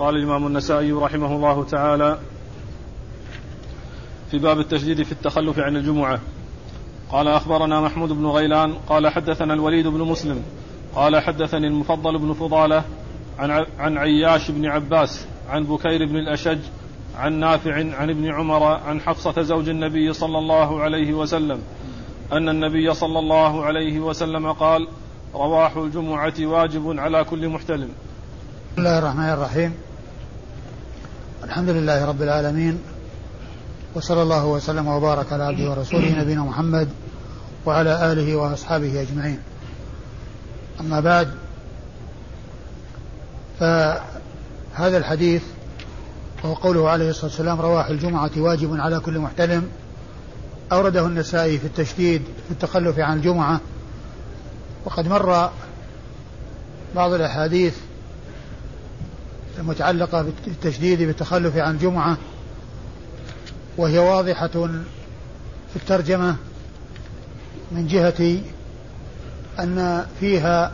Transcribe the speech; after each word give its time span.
قال 0.00 0.16
الإمام 0.16 0.46
النسائي 0.46 0.92
رحمه 0.92 1.36
الله 1.36 1.64
تعالى 1.64 2.18
في 4.30 4.38
باب 4.38 4.60
التشديد 4.60 5.02
في 5.02 5.12
التخلف 5.12 5.58
عن 5.58 5.76
الجمعة. 5.76 6.20
قال 7.10 7.28
أخبرنا 7.28 7.80
محمود 7.80 8.12
بن 8.12 8.26
غيلان 8.26 8.74
قال 8.88 9.08
حدثنا 9.08 9.54
الوليد 9.54 9.86
بن 9.86 10.00
مسلم 10.00 10.42
قال 10.94 11.20
حدثني 11.20 11.66
المفضل 11.66 12.18
بن 12.18 12.32
فضالة 12.32 12.84
عن 13.38 13.66
عن 13.78 13.98
عياش 13.98 14.50
بن 14.50 14.66
عباس 14.66 15.26
عن 15.48 15.64
بكير 15.64 16.06
بن 16.06 16.16
الأشج 16.16 16.58
عن 17.16 17.32
نافع 17.32 17.74
عن 17.74 18.10
ابن 18.10 18.34
عمر 18.34 18.62
عن 18.62 19.00
حفصة 19.00 19.42
زوج 19.42 19.68
النبي 19.68 20.12
صلى 20.12 20.38
الله 20.38 20.80
عليه 20.80 21.14
وسلم 21.14 21.58
أن 22.32 22.48
النبي 22.48 22.94
صلى 22.94 23.18
الله 23.18 23.64
عليه 23.64 24.00
وسلم 24.00 24.52
قال 24.52 24.88
رواح 25.34 25.76
الجمعة 25.76 26.34
واجب 26.40 26.98
على 26.98 27.24
كل 27.24 27.48
محتلم. 27.48 27.88
بسم 28.72 28.78
الله 28.78 28.98
الرحمن 28.98 29.30
الرحيم. 29.30 29.74
الحمد 31.44 31.68
لله 31.68 32.04
رب 32.04 32.22
العالمين 32.22 32.78
وصلى 33.94 34.22
الله 34.22 34.46
وسلم 34.46 34.86
وبارك 34.88 35.32
على 35.32 35.44
عبده 35.44 35.70
ورسوله 35.70 36.20
نبينا 36.20 36.42
محمد 36.42 36.88
وعلى 37.66 38.12
آله 38.12 38.36
وأصحابه 38.36 39.02
أجمعين. 39.02 39.38
أما 40.80 41.00
بعد 41.00 41.30
فهذا 43.60 44.98
الحديث 44.98 45.42
وهو 46.44 46.54
قوله 46.54 46.88
عليه 46.88 47.10
الصلاة 47.10 47.26
والسلام 47.26 47.60
رواح 47.60 47.86
الجمعة 47.86 48.30
واجب 48.36 48.80
على 48.80 49.00
كل 49.00 49.18
محتلم 49.18 49.68
أورده 50.72 51.06
النسائي 51.06 51.58
في 51.58 51.66
التشديد 51.66 52.22
في 52.46 52.50
التخلف 52.50 52.98
عن 52.98 53.16
الجمعة 53.16 53.60
وقد 54.84 55.08
مر 55.08 55.50
بعض 56.96 57.12
الأحاديث 57.12 57.74
المتعلقة 59.58 60.22
بالتشديد 60.22 61.02
بالتخلف 61.02 61.56
عن 61.56 61.74
الجمعة 61.74 62.16
وهي 63.76 63.98
واضحة 63.98 64.48
في 65.72 65.76
الترجمة 65.76 66.36
من 67.72 67.86
جهة 67.86 68.38
أن 69.58 70.06
فيها 70.20 70.72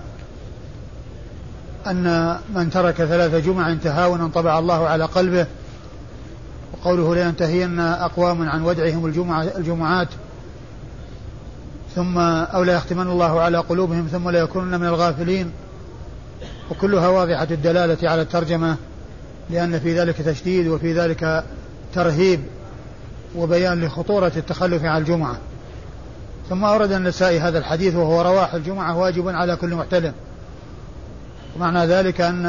أن 1.86 2.38
من 2.54 2.70
ترك 2.70 2.94
ثلاث 2.94 3.34
جمع 3.34 3.74
تهاونا 3.74 4.28
طبع 4.28 4.58
الله 4.58 4.88
على 4.88 5.04
قلبه 5.04 5.46
وقوله 6.72 7.14
لينتهين 7.14 7.80
أقوام 7.80 8.48
عن 8.48 8.62
ودعهم 8.62 9.06
الجمعة 9.06 9.42
الجمعات 9.42 10.08
ثم 11.94 12.18
أو 12.18 12.62
لا 12.62 12.74
يختمن 12.74 13.06
الله 13.06 13.40
على 13.40 13.58
قلوبهم 13.58 14.06
ثم 14.12 14.30
لا 14.30 14.38
يكونن 14.38 14.80
من 14.80 14.86
الغافلين. 14.86 15.50
وكلها 16.70 17.08
واضحة 17.08 17.46
الدلالة 17.50 18.10
على 18.10 18.22
الترجمة 18.22 18.76
لأن 19.50 19.80
في 19.80 20.00
ذلك 20.00 20.16
تشديد 20.16 20.68
وفي 20.68 20.92
ذلك 20.92 21.44
ترهيب 21.94 22.40
وبيان 23.36 23.84
لخطورة 23.84 24.32
التخلف 24.36 24.84
عن 24.84 25.00
الجمعة. 25.00 25.38
ثم 26.48 26.64
أورد 26.64 26.92
النسائي 26.92 27.40
هذا 27.40 27.58
الحديث 27.58 27.94
وهو 27.94 28.22
رواح 28.22 28.54
الجمعة 28.54 28.96
واجب 28.96 29.28
على 29.28 29.56
كل 29.56 29.74
محتلم. 29.74 30.12
ومعنى 31.56 31.86
ذلك 31.86 32.20
أن 32.20 32.46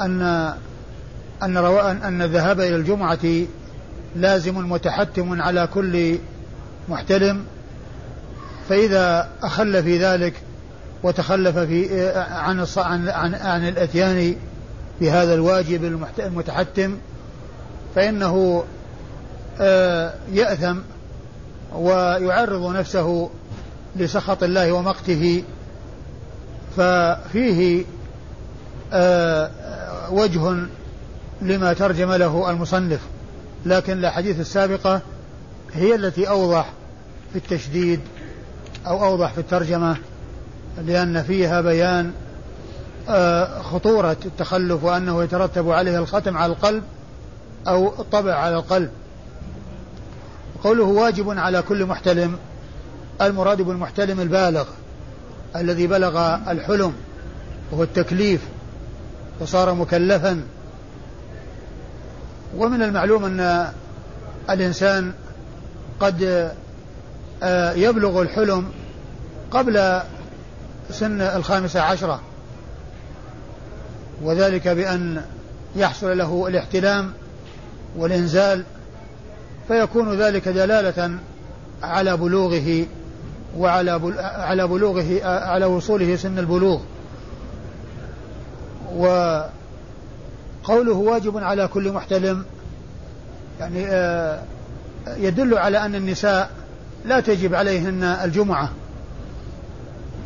أن 0.00 0.22
أن 1.42 1.56
أن 2.02 2.22
الذهاب 2.22 2.60
إلى 2.60 2.76
الجمعة 2.76 3.44
لازم 4.16 4.70
متحتم 4.72 5.42
على 5.42 5.66
كل 5.66 6.18
محتلم. 6.88 7.44
فإذا 8.68 9.28
أخل 9.42 9.82
في 9.82 9.98
ذلك 9.98 10.34
وتخلف 11.02 11.58
في 11.58 12.08
عن 12.16 12.66
عن 12.76 13.08
عن, 13.08 13.34
عن 13.34 13.68
الأتيان 13.68 14.36
بهذا 15.00 15.34
الواجب 15.34 16.00
المتحتم 16.18 16.96
فإنه 17.94 18.64
آه، 19.60 20.14
يأثم 20.32 20.76
ويعرض 21.74 22.76
نفسه 22.76 23.30
لسخط 23.96 24.42
الله 24.42 24.72
ومقته 24.72 25.44
ففيه 26.76 27.84
آه، 28.92 29.50
وجه 30.10 30.56
لما 31.42 31.72
ترجم 31.72 32.12
له 32.12 32.50
المصنف 32.50 33.00
لكن 33.66 33.92
الأحاديث 33.98 34.40
السابقة 34.40 35.00
هي 35.72 35.94
التي 35.94 36.28
أوضح 36.28 36.72
في 37.32 37.38
التشديد 37.38 38.00
أو 38.86 39.04
أوضح 39.04 39.32
في 39.32 39.38
الترجمة 39.38 39.96
لأن 40.86 41.22
فيها 41.22 41.60
بيان 41.60 42.12
آه، 43.08 43.62
خطورة 43.62 44.16
التخلف 44.24 44.84
وأنه 44.84 45.22
يترتب 45.22 45.70
عليه 45.70 45.98
الختم 45.98 46.36
على 46.36 46.52
القلب 46.52 46.82
أو 47.68 48.00
الطبع 48.00 48.34
على 48.34 48.56
القلب. 48.56 48.90
قوله 50.64 50.84
واجب 50.84 51.38
على 51.38 51.62
كل 51.62 51.86
محتلم 51.86 52.36
المراد 53.22 53.62
بالمحتلم 53.62 54.20
البالغ 54.20 54.64
الذي 55.56 55.86
بلغ 55.86 56.34
الحلم 56.50 56.92
وهو 57.72 57.82
التكليف 57.82 58.40
وصار 59.40 59.74
مكلفا. 59.74 60.42
ومن 62.56 62.82
المعلوم 62.82 63.24
أن 63.24 63.72
الإنسان 64.50 65.12
قد 66.00 66.50
آه، 67.42 67.72
يبلغ 67.72 68.22
الحلم 68.22 68.66
قبل 69.50 70.00
سن 70.92 71.20
الخامسة 71.20 71.80
عشرة. 71.80 72.20
وذلك 74.22 74.68
بأن 74.68 75.22
يحصل 75.76 76.18
له 76.18 76.48
الاحتلام 76.48 77.12
والإنزال 77.96 78.64
فيكون 79.68 80.14
ذلك 80.14 80.48
دلالة 80.48 81.18
على 81.82 82.16
بلوغه 82.16 82.86
وعلى 83.56 84.14
على 84.20 84.66
بلوغه 84.66 85.24
على 85.24 85.64
وصوله 85.64 86.16
سن 86.16 86.38
البلوغ. 86.38 86.80
وقوله 88.96 89.50
واجب 90.92 91.38
على 91.38 91.68
كل 91.68 91.92
محتلم 91.92 92.44
يعني 93.60 93.86
آه، 93.86 94.42
يدل 95.06 95.58
على 95.58 95.78
أن 95.78 95.94
النساء 95.94 96.50
لا 97.04 97.20
تجب 97.20 97.54
عليهن 97.54 98.02
الجمعة. 98.04 98.70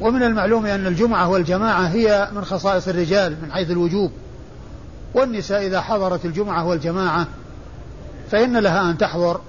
ومن 0.01 0.23
المعلوم 0.23 0.67
أن 0.67 0.87
الجمعة 0.87 1.29
والجماعة 1.29 1.87
هي 1.87 2.29
من 2.33 2.45
خصائص 2.45 2.89
الرجال 2.89 3.37
من 3.43 3.53
حيث 3.53 3.71
الوجوب. 3.71 4.13
والنساء 5.15 5.67
إذا 5.67 5.81
حضرت 5.81 6.25
الجمعة 6.25 6.67
والجماعة 6.67 7.27
فإن 8.31 8.57
لها 8.57 8.91
أن 8.91 8.99
تحضر 8.99 9.41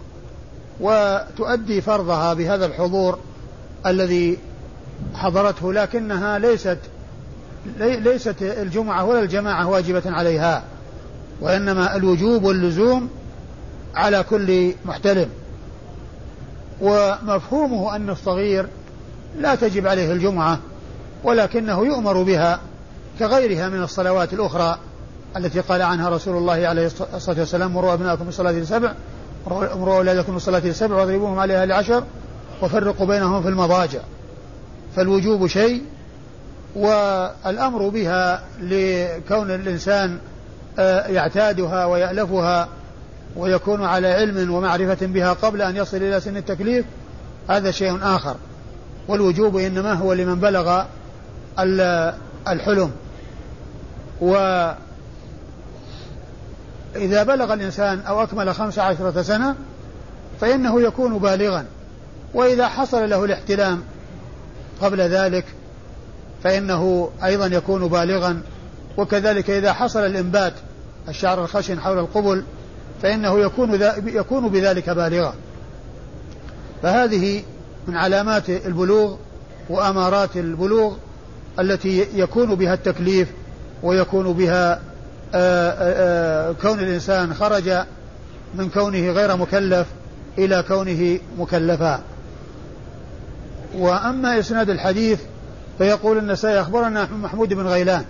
وتؤدي 0.80 1.82
فرضها 1.82 2.34
بهذا 2.34 2.66
الحضور 2.66 3.20
الذي 3.86 4.38
حضرته 5.14 5.74
لكنها 5.74 6.40
ليست 6.40 6.78
ليست 7.80 8.36
الجمعة 8.42 9.06
ولا 9.06 9.20
الجماعة 9.20 9.68
واجبة 9.68 10.04
عليها 10.06 10.64
وإنما 11.42 11.96
الوجوب 11.96 12.44
واللزوم 12.44 13.10
على 13.96 14.24
كل 14.24 14.74
محتلم 14.86 15.30
ومفهومه 16.82 17.96
أن 17.96 18.10
الصغير 18.10 18.68
لا 19.40 19.56
تجب 19.56 19.88
عليه 19.88 20.12
الجمعة 20.12 20.60
ولكنه 21.24 21.86
يؤمر 21.86 22.24
بها 22.24 22.60
كغيرها 23.20 23.70
من 23.70 23.84
الصلوات 23.84 24.34
الأخرى 24.34 24.78
التي 25.38 25.60
قال 25.60 25.82
عنها 25.82 26.10
رسول 26.10 26.38
الله 26.38 26.68
عليه 26.68 26.86
الصلاة 27.14 27.40
والسلام 27.40 27.74
مروا 27.74 27.94
أبناءكم 27.94 28.26
بالصلاة 28.26 28.64
سبع 28.64 28.94
مروا 29.52 29.98
أولادكم 29.98 30.34
بالصلاة 30.34 30.72
سبع 30.72 30.96
واضربوهم 30.96 31.40
عليها 31.40 31.66
لعشر 31.66 32.04
وفرقوا 32.62 33.08
بينهم 33.08 33.42
في 33.42 33.50
المضاجع. 33.50 34.00
فالوجوب 34.96 35.48
شيء 35.48 35.84
والأمر 36.76 37.90
بها 37.90 38.44
لكون 38.62 39.52
الإنسان 39.52 40.18
آه، 40.80 41.08
يعتادها 41.08 41.86
ويألفها 41.86 42.68
ويكون 43.36 43.84
على 43.84 44.08
علم 44.08 44.54
ومعرفة 44.54 45.06
بها 45.06 45.34
قبل 45.34 45.62
أن 45.62 45.76
يصل 45.76 45.98
إلى 45.98 46.20
سن 46.20 46.38
التكليف 46.38 46.86
هذا 47.50 47.72
شيء 47.72 48.00
آخر. 48.02 48.36
والوجوب 49.08 49.58
إنما 49.58 49.94
هو 49.94 50.14
لمن 50.14 50.36
بلغ 50.36 50.84
الحلم. 52.48 52.92
وإذا 54.22 54.76
بلغ 57.24 57.54
الإنسان 57.54 58.00
أو 58.00 58.24
أكمل 58.24 58.56
خمس 58.56 58.80
عشرة 58.80 59.22
سنة 59.22 59.56
فإنه 60.42 60.82
يكون 60.82 61.18
بالغا. 61.18 61.66
وإذا 62.34 62.68
حصل 62.68 63.10
له 63.10 63.26
الاحتلام 63.26 63.84
قبل 64.82 65.02
ذلك 65.02 65.46
فإنه 66.44 67.10
أيضا 67.24 67.46
يكون 67.46 67.88
بالغا. 67.88 68.42
وكذلك 68.98 69.50
إذا 69.50 69.74
حصل 69.74 70.00
الإنبات 70.00 70.54
الشعر 71.10 71.44
الخشن 71.44 71.80
حول 71.80 72.00
القبل 72.00 72.44
فإنه 73.02 73.40
يكون 73.40 73.82
يكون 74.06 74.50
بذلك 74.50 74.90
بالغا. 74.90 75.34
فهذه 76.84 77.44
من 77.88 77.98
علامات 77.98 78.50
البلوغ 78.50 79.16
وأمارات 79.70 80.38
البلوغ 80.38 80.94
التي 81.60 82.08
يكون 82.16 82.56
بها 82.56 82.74
التكليف 82.74 83.28
ويكون 83.84 84.34
بها 84.34 84.82
آه، 85.36 85.70
آه، 86.50 86.52
كون 86.62 86.80
الإنسان 86.80 87.34
خرج 87.34 87.72
من 88.56 88.70
كونه 88.70 89.12
غير 89.12 89.38
مكلف 89.38 89.88
إلى 90.38 90.64
كونه 90.68 91.20
مكلفا. 91.40 92.02
وأما 93.76 94.40
إسناد 94.40 94.70
الحديث 94.70 95.20
فيقول 95.78 96.18
النسائي 96.18 96.62
أخبرنا 96.62 97.08
محمود 97.24 97.54
بن 97.54 97.68
غيلان 97.68 98.06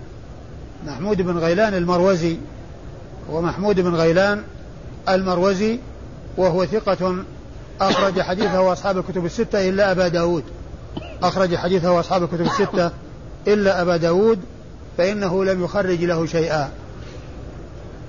محمود 0.88 1.22
بن 1.22 1.38
غيلان 1.38 1.74
المروزي 1.74 2.38
ومحمود 3.30 3.80
بن 3.80 3.96
غيلان 3.96 4.44
المروزي 5.10 5.80
وهو 6.38 6.66
ثقة 6.66 7.16
أخرج 7.82 8.22
حديثه 8.22 8.74
أصحاب 8.74 8.98
الكتب 8.98 9.26
الستة 9.26 9.70
إلا 9.70 9.92
أبا 9.92 10.08
داود. 10.08 10.44
أخرج 11.24 11.56
حديثه 11.56 12.00
أصحاب 12.00 12.24
الكتب 12.24 12.42
الستة 12.42 12.92
إلا 13.48 13.82
أبا 13.82 13.98
داود 13.98 14.40
فإنه 14.98 15.46
لم 15.46 15.64
يخرج 15.64 16.04
له 16.04 16.26
شيئا. 16.26 16.70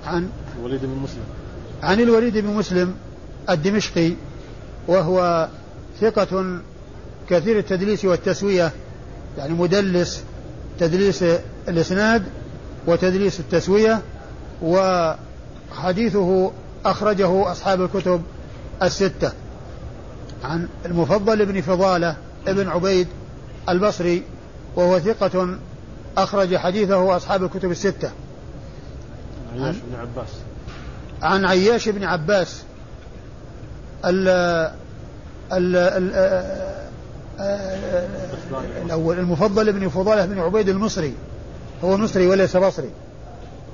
عن 0.05 0.29
الوليد 0.59 0.81
بن 0.81 0.97
مسلم. 1.03 1.23
عن 1.83 1.99
الوليد 1.99 2.37
بن 2.37 2.47
مسلم 2.47 2.95
الدمشقي 3.49 4.13
وهو 4.87 5.47
ثقة 6.01 6.59
كثير 7.29 7.59
التدليس 7.59 8.05
والتسوية 8.05 8.71
يعني 9.37 9.53
مدلس 9.53 10.23
تدليس 10.79 11.23
الإسناد 11.67 12.23
وتدليس 12.87 13.39
التسوية 13.39 14.01
وحديثه 14.61 16.51
أخرجه 16.85 17.51
أصحاب 17.51 17.81
الكتب 17.81 18.21
الستة. 18.83 19.31
عن 20.43 20.67
المفضل 20.85 21.45
بن 21.45 21.61
فضالة 21.61 22.15
ابن 22.47 22.67
عبيد 22.67 23.07
البصري 23.69 24.23
وهو 24.75 24.99
ثقة 24.99 25.57
أخرج 26.17 26.55
حديثه 26.55 27.17
أصحاب 27.17 27.43
الكتب 27.43 27.71
الستة. 27.71 28.11
عياش 29.53 29.75
بن 29.75 29.95
عباس. 29.99 30.29
عن 31.21 31.45
عياش 31.45 31.89
بن 31.89 32.03
عباس 32.03 32.63
ال 34.05 34.27
ال 35.53 35.75
ال 35.75 36.13
الأول 38.85 39.19
المفضل 39.19 39.73
بن 39.73 39.89
فضالة 39.89 40.25
بن 40.25 40.39
عبيد 40.39 40.69
المصري. 40.69 41.13
هو 41.83 41.97
مصري 41.97 42.27
وليس 42.27 42.57
بصري. 42.57 42.89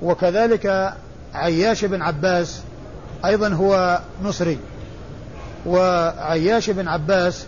وكذلك 0.01 0.93
عياش 1.33 1.85
بن 1.85 2.01
عباس 2.01 2.61
أيضا 3.25 3.49
هو 3.49 3.99
مصري. 4.23 4.59
وعياش 5.65 6.69
بن 6.69 6.87
عباس 6.87 7.45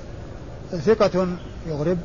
ثقة 0.85 1.27
يغرب 1.67 1.97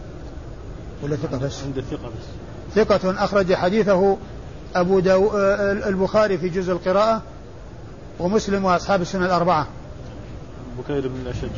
ولا 1.03 1.17
ثقة 1.17 1.39
بس؟ 1.39 1.63
عند 1.65 1.79
الثقة 1.79 2.09
بس. 2.09 2.27
ثقة 2.75 3.25
أخرج 3.25 3.55
حديثه 3.55 4.17
أبو 4.75 5.01
داو 5.01 5.39
البخاري 5.89 6.39
في 6.39 6.49
جزء 6.49 6.73
القراءة 6.73 7.23
ومسلم 8.21 8.65
وأصحاب 8.65 9.03
السنة 9.03 9.27
الأربعة. 9.27 9.67
بكير 10.79 11.09
بن 11.09 11.21
الأشج. 11.23 11.51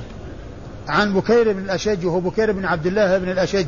عن 0.89 1.15
بكير 1.15 1.53
بن 1.53 1.59
الأشج 1.59 2.07
وهو 2.07 2.21
بكير 2.21 2.53
بن 2.53 2.65
عبد 2.65 2.87
الله 2.87 3.19
بن 3.19 3.31
الأشج. 3.31 3.67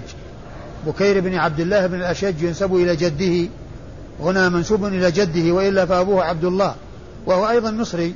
بكير 0.87 1.21
بن 1.21 1.35
عبد 1.35 1.61
الله 1.61 1.87
بن 1.87 1.95
الأشج 1.95 2.43
ينسب 2.43 2.75
إلى 2.75 2.97
جده 2.97 3.51
هنا 4.21 4.49
منسوب 4.49 4.85
إلى 4.85 5.11
جده 5.11 5.53
وإلا 5.53 5.87
فأبوه 5.87 6.25
عبد 6.25 6.45
الله 6.45 6.75
وهو 7.27 7.49
أيضا 7.49 7.71
مصري 7.71 8.15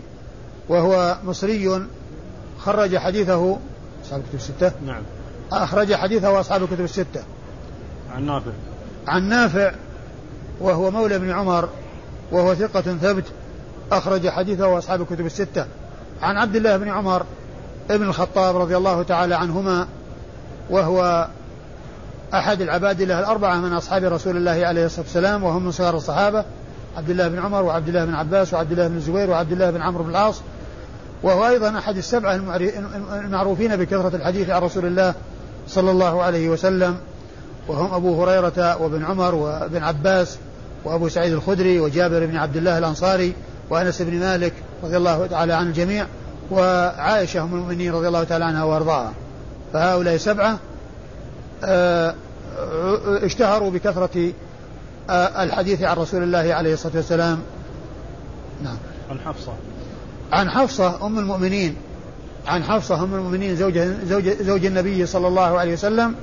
وهو 0.69 1.19
مصري 1.25 1.87
خرج 2.59 2.97
حديثه 2.97 3.59
أصحاب 4.05 4.21
الكتب 4.21 4.35
الستة. 4.35 4.73
نعم. 4.87 5.03
أخرج 5.53 5.95
حديثه 5.95 6.41
أصحاب 6.41 6.63
الكتب 6.63 6.85
الستة. 6.85 7.23
عن 8.15 8.27
نافع. 8.27 8.51
عن 9.09 9.29
نافع 9.29 9.73
وهو 10.61 10.91
مولى 10.91 11.17
ابن 11.17 11.31
عمر 11.31 11.69
وهو 12.33 12.55
ثقة 12.55 12.81
ثبت 12.81 13.25
أخرج 13.93 14.29
حديثه 14.29 14.79
أصحاب 14.79 15.01
الكتب 15.01 15.27
الستة. 15.27 15.67
عن 16.23 16.37
عبد 16.37 16.57
الله 16.57 16.77
بن 16.77 16.89
عمر 16.89 17.23
ابن 17.91 18.09
الخطاب 18.09 18.57
رضي 18.57 18.77
الله 18.77 19.03
تعالى 19.03 19.35
عنهما 19.35 19.87
وهو 20.71 21.29
أحد 22.35 22.61
العبادلة 22.61 23.19
الأربعة 23.19 23.57
من 23.57 23.73
أصحاب 23.73 24.05
رسول 24.05 24.37
الله 24.37 24.67
عليه 24.67 24.87
الصلاة 24.87 25.05
والسلام 25.05 25.45
وهم 25.45 25.65
من 25.65 25.73
صغار 25.73 25.97
الصحابة 25.97 26.45
عبد 26.97 27.11
الله 27.11 27.29
بن 27.29 27.39
عمر 27.39 27.63
وعبد 27.63 27.89
الله 27.89 28.05
بن 28.05 28.15
عباس 28.15 28.55
وعبد 28.55 28.73
الله 28.73 28.89
بن 28.89 28.97
الزبير 28.97 29.31
وعبد 29.31 29.53
الله 29.53 29.71
بن 29.71 29.83
عمرو 29.83 30.05
بن 30.05 30.11
العاص 30.11 30.41
وهو 31.23 31.49
أيضا 31.49 31.79
أحد 31.79 31.97
السبعة 31.97 32.35
المعروفين 33.25 33.77
بكثرة 33.77 34.17
الحديث 34.17 34.51
عن 34.51 34.63
رسول 34.63 34.87
الله 34.87 35.15
صلى 35.69 35.91
الله 35.91 36.23
عليه 36.23 36.49
وسلم 36.49 36.97
وهم 37.69 37.95
أبو 37.95 38.23
هريرة 38.23 38.83
وابن 38.83 39.05
عمر 39.05 39.35
وابن 39.35 39.83
عباس 39.83 40.39
وأبو 40.85 41.09
سعيد 41.09 41.33
الخدري 41.33 41.81
وجابر 41.81 42.27
بن 42.27 42.37
عبد 42.37 42.57
الله 42.57 42.79
الأنصاري 42.79 43.35
وأنس 43.71 44.03
بن 44.03 44.19
مالك 44.19 44.53
رضي 44.85 44.97
الله 44.97 45.27
تعالى 45.27 45.53
عن 45.53 45.67
الجميع 45.67 46.07
وعائشة 46.51 47.43
أم 47.43 47.55
المؤمنين 47.55 47.93
رضي 47.93 48.09
الله 48.09 48.25
تعالى 48.25 48.45
عنها 48.45 48.65
وأرضاها. 48.65 49.13
فهؤلاء 49.73 50.17
سبعة 50.17 50.59
آه، 51.65 52.15
اشتهروا 53.07 53.71
بكثرة 53.71 54.33
آه، 55.11 55.45
الحديث 55.45 55.83
عن 55.83 55.97
رسول 55.97 56.23
الله 56.23 56.55
عليه 56.55 56.73
الصلاة 56.73 56.97
والسلام. 56.97 57.39
نعم. 58.65 58.77
عن 59.11 59.19
حفصة. 59.21 59.53
عن 60.33 60.51
حفصة 60.51 61.07
أم 61.07 61.19
المؤمنين 61.19 61.77
عن 62.47 62.65
حفصة 62.65 63.05
أم 63.05 63.15
المؤمنين 63.15 63.57
زوج 63.57 63.79
زوج 63.79 64.29
زوج 64.29 64.67
النبي 64.67 65.07
صلى 65.07 65.29
الله 65.29 65.59
عليه 65.59 65.73
وسلم 65.73 66.15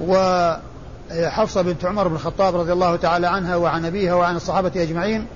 وحفصة 0.00 1.62
بنت 1.62 1.84
عمر 1.84 2.08
بن 2.08 2.14
الخطاب 2.14 2.56
رضي 2.56 2.72
الله 2.72 2.96
تعالى 2.96 3.26
عنها 3.26 3.56
وعن 3.56 3.84
أبيها 3.84 4.14
وعن 4.14 4.36
الصحابة 4.36 4.72
أجمعين 4.76 5.26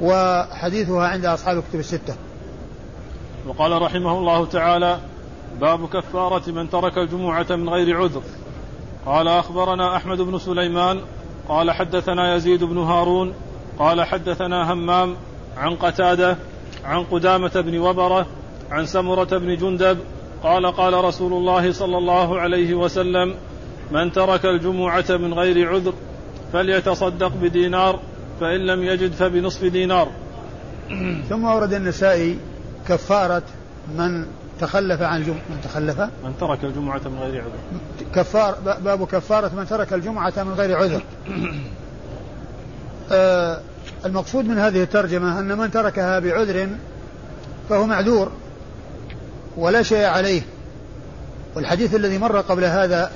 وحديثها 0.00 1.08
عند 1.08 1.24
أصحاب 1.24 1.58
الكتب 1.58 1.80
الستة. 1.80 2.14
وقال 3.46 3.82
رحمه 3.82 4.18
الله 4.18 4.46
تعالى 4.46 4.98
باب 5.60 5.88
كفارة 5.88 6.50
من 6.50 6.70
ترك 6.70 6.98
الجمعة 6.98 7.46
من 7.50 7.68
غير 7.68 7.96
عذر. 7.96 8.22
قال 9.06 9.28
أخبرنا 9.28 9.96
أحمد 9.96 10.20
بن 10.20 10.38
سليمان 10.38 11.00
قال 11.48 11.70
حدثنا 11.70 12.34
يزيد 12.34 12.64
بن 12.64 12.78
هارون 12.78 13.34
قال 13.78 14.04
حدثنا 14.04 14.72
همام 14.72 15.16
عن 15.56 15.76
قتادة 15.76 16.36
عن 16.84 17.04
قدامة 17.04 17.60
بن 17.60 17.78
وبرة 17.78 18.26
عن 18.70 18.86
سمرة 18.86 19.38
بن 19.38 19.56
جندب 19.56 19.98
قال 20.42 20.66
قال 20.66 21.04
رسول 21.04 21.32
الله 21.32 21.72
صلى 21.72 21.98
الله 21.98 22.40
عليه 22.40 22.74
وسلم 22.74 23.34
من 23.90 24.12
ترك 24.12 24.46
الجمعة 24.46 25.04
من 25.10 25.34
غير 25.34 25.68
عذر 25.68 25.94
فليتصدق 26.52 27.32
بدينار 27.42 28.00
فإن 28.40 28.60
لم 28.66 28.82
يجد 28.82 29.12
فبنصف 29.12 29.64
دينار. 29.64 30.08
ثم 31.28 31.44
ورد 31.44 31.72
النسائي 31.72 32.38
كفارة 32.88 33.42
من 33.98 34.26
تخلف 34.60 35.02
عن 35.02 35.20
الجمعة 35.20 35.40
من 35.50 35.60
تخلف؟ 35.64 36.00
من 36.00 36.34
ترك 36.40 36.64
الجمعة 36.64 37.00
من 37.04 37.18
غير 37.18 37.42
عذر. 37.42 37.80
كفار 38.14 38.54
باب 38.84 39.06
كفارة 39.06 39.54
من 39.54 39.66
ترك 39.66 39.92
الجمعة 39.92 40.32
من 40.36 40.52
غير 40.52 40.76
عذر. 40.76 41.02
آه 43.12 43.60
المقصود 44.04 44.44
من 44.44 44.58
هذه 44.58 44.82
الترجمة 44.82 45.38
أن 45.38 45.58
من 45.58 45.70
تركها 45.70 46.18
بعذر 46.18 46.68
فهو 47.68 47.86
معذور 47.86 48.32
ولا 49.56 49.82
شيء 49.82 50.04
عليه. 50.04 50.42
والحديث 51.54 51.94
الذي 51.94 52.18
مر 52.18 52.40
قبل 52.40 52.64
هذا 52.64 53.10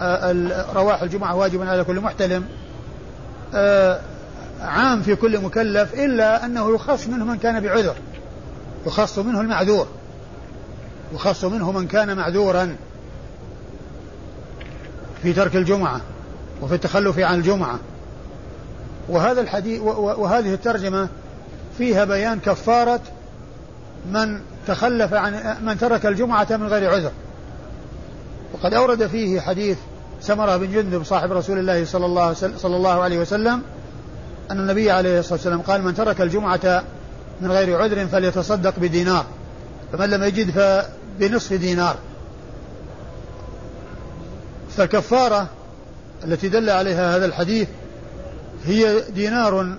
آه 0.00 0.72
رواح 0.74 1.02
الجمعة 1.02 1.36
واجب 1.36 1.62
على 1.62 1.84
كل 1.84 2.00
محتلم 2.00 2.44
آه 3.54 4.00
عام 4.60 5.02
في 5.02 5.16
كل 5.16 5.40
مكلف 5.40 5.94
إلا 5.94 6.44
أنه 6.44 6.74
يخص 6.74 7.06
منه 7.06 7.24
من 7.24 7.38
كان 7.38 7.60
بعذر. 7.60 7.94
يخص 8.86 9.18
منه 9.18 9.40
المعذور. 9.40 9.86
يخص 11.14 11.44
منه 11.44 11.72
من 11.72 11.86
كان 11.86 12.16
معذورا 12.16 12.76
في 15.22 15.32
ترك 15.32 15.56
الجمعة 15.56 16.00
وفي 16.62 16.74
التخلف 16.74 17.18
عن 17.18 17.38
الجمعة. 17.38 17.78
وهذا 19.10 19.40
الحديث 19.40 19.80
وهذه 19.82 20.54
الترجمة 20.54 21.08
فيها 21.78 22.04
بيان 22.04 22.40
كفارة 22.40 23.00
من 24.12 24.40
تخلف 24.66 25.14
عن 25.14 25.56
من 25.64 25.78
ترك 25.78 26.06
الجمعة 26.06 26.46
من 26.50 26.66
غير 26.66 26.90
عذر. 26.90 27.12
وقد 28.54 28.74
أورد 28.74 29.06
فيه 29.06 29.40
حديث 29.40 29.78
سمرة 30.20 30.56
بن 30.56 30.72
جندب 30.72 31.04
صاحب 31.04 31.32
رسول 31.32 31.58
الله 31.58 31.84
صلى 31.84 32.06
الله 32.06 32.32
صلى 32.34 32.76
الله 32.76 33.02
عليه 33.02 33.18
وسلم 33.18 33.62
أن 34.50 34.58
النبي 34.58 34.90
عليه 34.90 35.18
الصلاة 35.18 35.34
والسلام 35.34 35.60
قال 35.60 35.82
من 35.82 35.94
ترك 35.94 36.20
الجمعة 36.20 36.84
من 37.40 37.52
غير 37.52 37.82
عذر 37.82 38.06
فليتصدق 38.06 38.74
بدينار 38.78 39.26
فمن 39.92 40.10
لم 40.10 40.24
يجد 40.24 40.50
فبنصف 40.50 41.52
دينار. 41.52 41.96
فالكفارة 44.76 45.46
التي 46.24 46.48
دل 46.48 46.70
عليها 46.70 47.16
هذا 47.16 47.26
الحديث 47.26 47.68
هي 48.66 49.00
دينار 49.14 49.76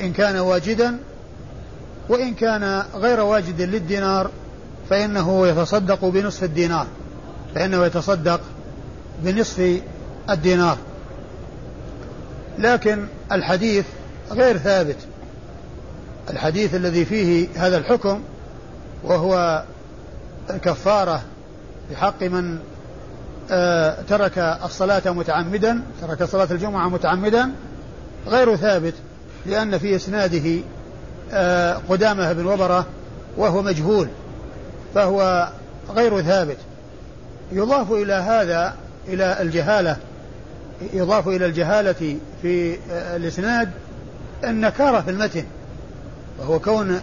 إن 0.00 0.12
كان 0.12 0.36
واجدا 0.36 0.98
وإن 2.08 2.34
كان 2.34 2.82
غير 2.94 3.20
واجد 3.20 3.62
للدينار 3.62 4.30
فإنه 4.90 5.46
يتصدق 5.46 6.04
بنصف 6.04 6.44
الدينار 6.44 6.86
فإنه 7.54 7.84
يتصدق 7.84 8.40
بنصف 9.22 9.80
الدينار. 10.30 10.78
لكن 12.58 13.06
الحديث 13.32 13.84
غير 14.30 14.58
ثابت. 14.58 14.96
الحديث 16.30 16.74
الذي 16.74 17.04
فيه 17.04 17.48
هذا 17.56 17.78
الحكم 17.78 18.20
وهو 19.04 19.64
الكفارة 20.50 21.22
بحق 21.90 22.22
من 22.22 22.58
آه، 23.50 24.02
ترك 24.08 24.38
الصلاة 24.38 25.02
متعمدا 25.06 25.82
ترك 26.00 26.24
صلاة 26.24 26.48
الجمعة 26.50 26.88
متعمدا 26.88 27.50
غير 28.26 28.56
ثابت 28.56 28.94
لأن 29.46 29.78
في 29.78 29.96
إسناده 29.96 30.60
آه، 31.32 31.80
قدامة 31.88 32.32
بن 32.32 32.46
وبرة 32.46 32.86
وهو 33.36 33.62
مجهول 33.62 34.08
فهو 34.94 35.48
غير 35.94 36.22
ثابت. 36.22 36.56
يضاف 37.52 37.92
إلى 37.92 38.12
هذا 38.12 38.74
إلى 39.08 39.42
الجهالة 39.42 39.96
يضاف 40.92 41.28
إلى 41.28 41.46
الجهالة 41.46 42.16
في 42.42 42.76
آه، 42.90 43.16
الإسناد 43.16 43.70
النكارة 44.44 45.00
في 45.00 45.10
المتن 45.10 45.44
وهو 46.38 46.58
كون 46.58 47.00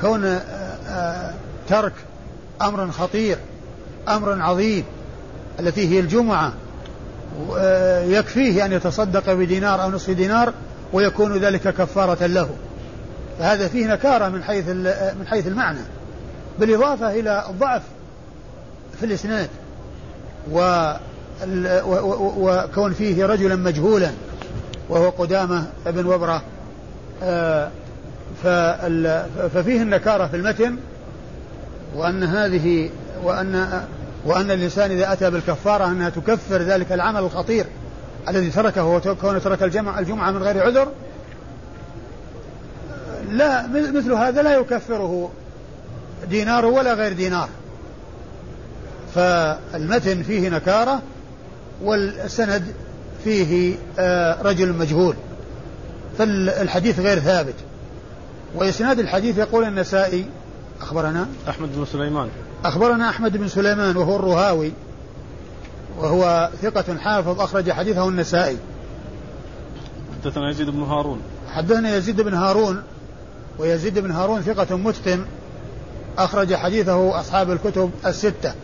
كون 0.00 0.38
ترك 1.68 1.92
أمر 2.62 2.90
خطير 2.90 3.38
أمر 4.08 4.42
عظيم 4.42 4.84
التي 5.60 5.88
هي 5.88 6.00
الجمعة 6.00 6.52
يكفيه 8.18 8.64
أن 8.64 8.72
يتصدق 8.72 9.32
بدينار 9.32 9.82
أو 9.82 9.90
نصف 9.90 10.10
دينار 10.10 10.52
ويكون 10.92 11.38
ذلك 11.38 11.74
كفارة 11.74 12.26
له. 12.26 12.48
فهذا 13.38 13.68
فيه 13.68 13.86
نكارة 13.86 14.28
من 14.28 14.42
حيث 14.42 14.68
من 15.18 15.26
حيث 15.26 15.46
المعنى. 15.46 15.80
بالإضافة 16.58 17.10
إلى 17.10 17.44
الضعف 17.50 17.82
في 19.00 19.06
الإسناد 19.06 19.48
و 20.52 20.90
وكون 22.38 22.92
فيه 22.92 23.26
رجلا 23.26 23.56
مجهولا 23.56 24.10
وهو 24.88 25.08
قدامة 25.08 25.66
بن 25.86 26.06
وبرة 26.06 26.42
آه، 27.22 27.70
ففيه 29.54 29.82
النكارة 29.82 30.26
في 30.26 30.36
المتن 30.36 30.76
وأن 31.94 32.24
هذه 32.24 32.90
وأن 33.22 33.82
وأن 34.24 34.50
الإنسان 34.50 34.90
إذا 34.90 35.12
أتى 35.12 35.30
بالكفارة 35.30 35.86
أنها 35.86 36.08
تكفر 36.08 36.62
ذلك 36.62 36.92
العمل 36.92 37.20
الخطير 37.20 37.66
الذي 38.28 38.50
تركه 38.50 38.84
وكونه 38.84 39.38
ترك 39.38 39.62
الجمعة, 39.62 39.98
الجمعة 39.98 40.30
من 40.30 40.42
غير 40.42 40.62
عذر 40.62 40.88
لا 43.30 43.66
مثل 43.66 44.12
هذا 44.12 44.42
لا 44.42 44.54
يكفره 44.54 45.30
دينار 46.30 46.66
ولا 46.66 46.94
غير 46.94 47.12
دينار. 47.12 47.48
فالمتن 49.14 50.22
فيه 50.22 50.48
نكارة 50.48 51.02
والسند 51.82 52.64
فيه 53.24 53.74
آه، 53.98 54.42
رجل 54.42 54.72
مجهول. 54.72 55.14
فالحديث 56.18 57.00
غير 57.00 57.18
ثابت. 57.18 57.54
وإسناد 58.54 58.98
الحديث 58.98 59.38
يقول 59.38 59.64
النسائي 59.64 60.26
أخبرنا؟ 60.80 61.26
أحمد 61.48 61.68
بن 61.76 61.84
سليمان. 61.84 62.28
أخبرنا 62.64 63.08
أحمد 63.08 63.36
بن 63.36 63.48
سليمان 63.48 63.96
وهو 63.96 64.16
الرهاوي 64.16 64.72
وهو 65.98 66.50
ثقة 66.62 66.98
حافظ 66.98 67.40
أخرج 67.40 67.70
حديثه 67.70 68.08
النسائي. 68.08 68.56
حدثنا 70.22 70.50
يزيد 70.50 70.70
بن 70.70 70.82
هارون. 70.82 71.20
حدثنا 71.54 71.96
يزيد 71.96 72.20
بن 72.20 72.34
هارون 72.34 72.82
ويزيد 73.58 73.98
بن 73.98 74.10
هارون 74.10 74.42
ثقة 74.42 74.76
متقن 74.76 75.24
أخرج 76.18 76.54
حديثه 76.54 77.20
أصحاب 77.20 77.50
الكتب 77.50 77.90
الستة. 78.06 78.54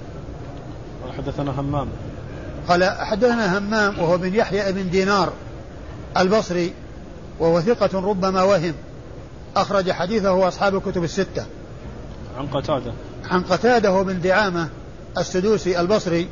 حدثنا 1.17 1.61
همام. 1.61 1.89
قال 2.69 2.85
حدثنا 2.85 3.59
همام 3.59 3.99
وهو 3.99 4.19
بن 4.19 4.35
يحيى 4.35 4.73
بن 4.73 4.91
دينار 4.91 5.33
البصري 6.17 6.73
وهو 7.41 7.61
ثقة 7.61 8.01
ربما 8.01 8.43
وهم 8.43 8.75
أخرج 9.57 9.93
حديثه 9.93 10.49
أصحاب 10.49 10.75
الكتب 10.75 11.05
الستة. 11.05 11.47
عن 12.39 12.47
قتادة. 12.47 12.93
عن 13.31 13.43
قتادة 13.43 14.03
بن 14.03 14.21
دعامة 14.21 14.69
السدوسي 15.19 15.81
البصري 15.81 16.29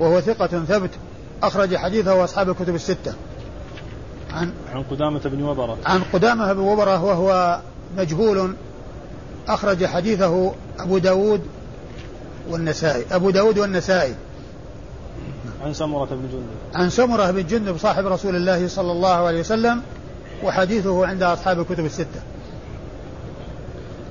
وهو 0.00 0.20
ثقة 0.20 0.46
ثبت 0.46 0.90
أخرج 1.42 1.76
حديثه 1.76 2.24
أصحاب 2.24 2.50
الكتب 2.50 2.74
الستة. 2.74 3.14
عن 4.30 4.52
عن 4.74 4.82
قدامة 4.82 5.20
بن 5.24 5.42
وبرة. 5.42 5.78
عن 5.86 6.02
قدامة 6.12 6.52
بن 6.52 6.60
وبرة 6.60 7.04
وهو 7.04 7.60
مجهول 7.96 8.54
أخرج 9.48 9.86
حديثه 9.86 10.52
أبو 10.78 10.98
داود 10.98 11.40
والنسائي 12.48 13.04
أبو 13.12 13.30
داود 13.30 13.58
والنسائي. 13.58 14.14
عن 15.64 15.74
سمرة 15.74 16.04
بن 16.04 16.28
جندب. 16.32 16.74
عن 16.74 16.90
سمرة 16.90 17.30
بن 17.30 17.46
جندب 17.46 17.78
صاحب 17.78 18.06
رسول 18.06 18.36
الله 18.36 18.68
صلى 18.68 18.92
الله 18.92 19.26
عليه 19.26 19.40
وسلم 19.40 19.82
وحديثه 20.44 21.06
عند 21.06 21.22
أصحاب 21.22 21.60
الكتب 21.60 21.84
الستة. 21.84 22.22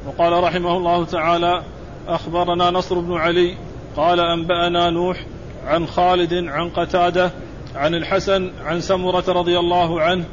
وقال 0.07 0.43
رحمه 0.43 0.77
الله 0.77 1.05
تعالى 1.05 1.63
أخبرنا 2.07 2.71
نصر 2.71 2.99
بن 2.99 3.13
علي 3.13 3.57
قال 3.95 4.19
أنبأنا 4.19 4.89
نوح 4.89 5.25
عن 5.65 5.87
خالد 5.87 6.33
عن 6.33 6.69
قتادة 6.69 7.31
عن 7.75 7.95
الحسن 7.95 8.51
عن 8.65 8.81
سمرة 8.81 9.23
رضي 9.27 9.59
الله 9.59 10.01
عنه 10.01 10.25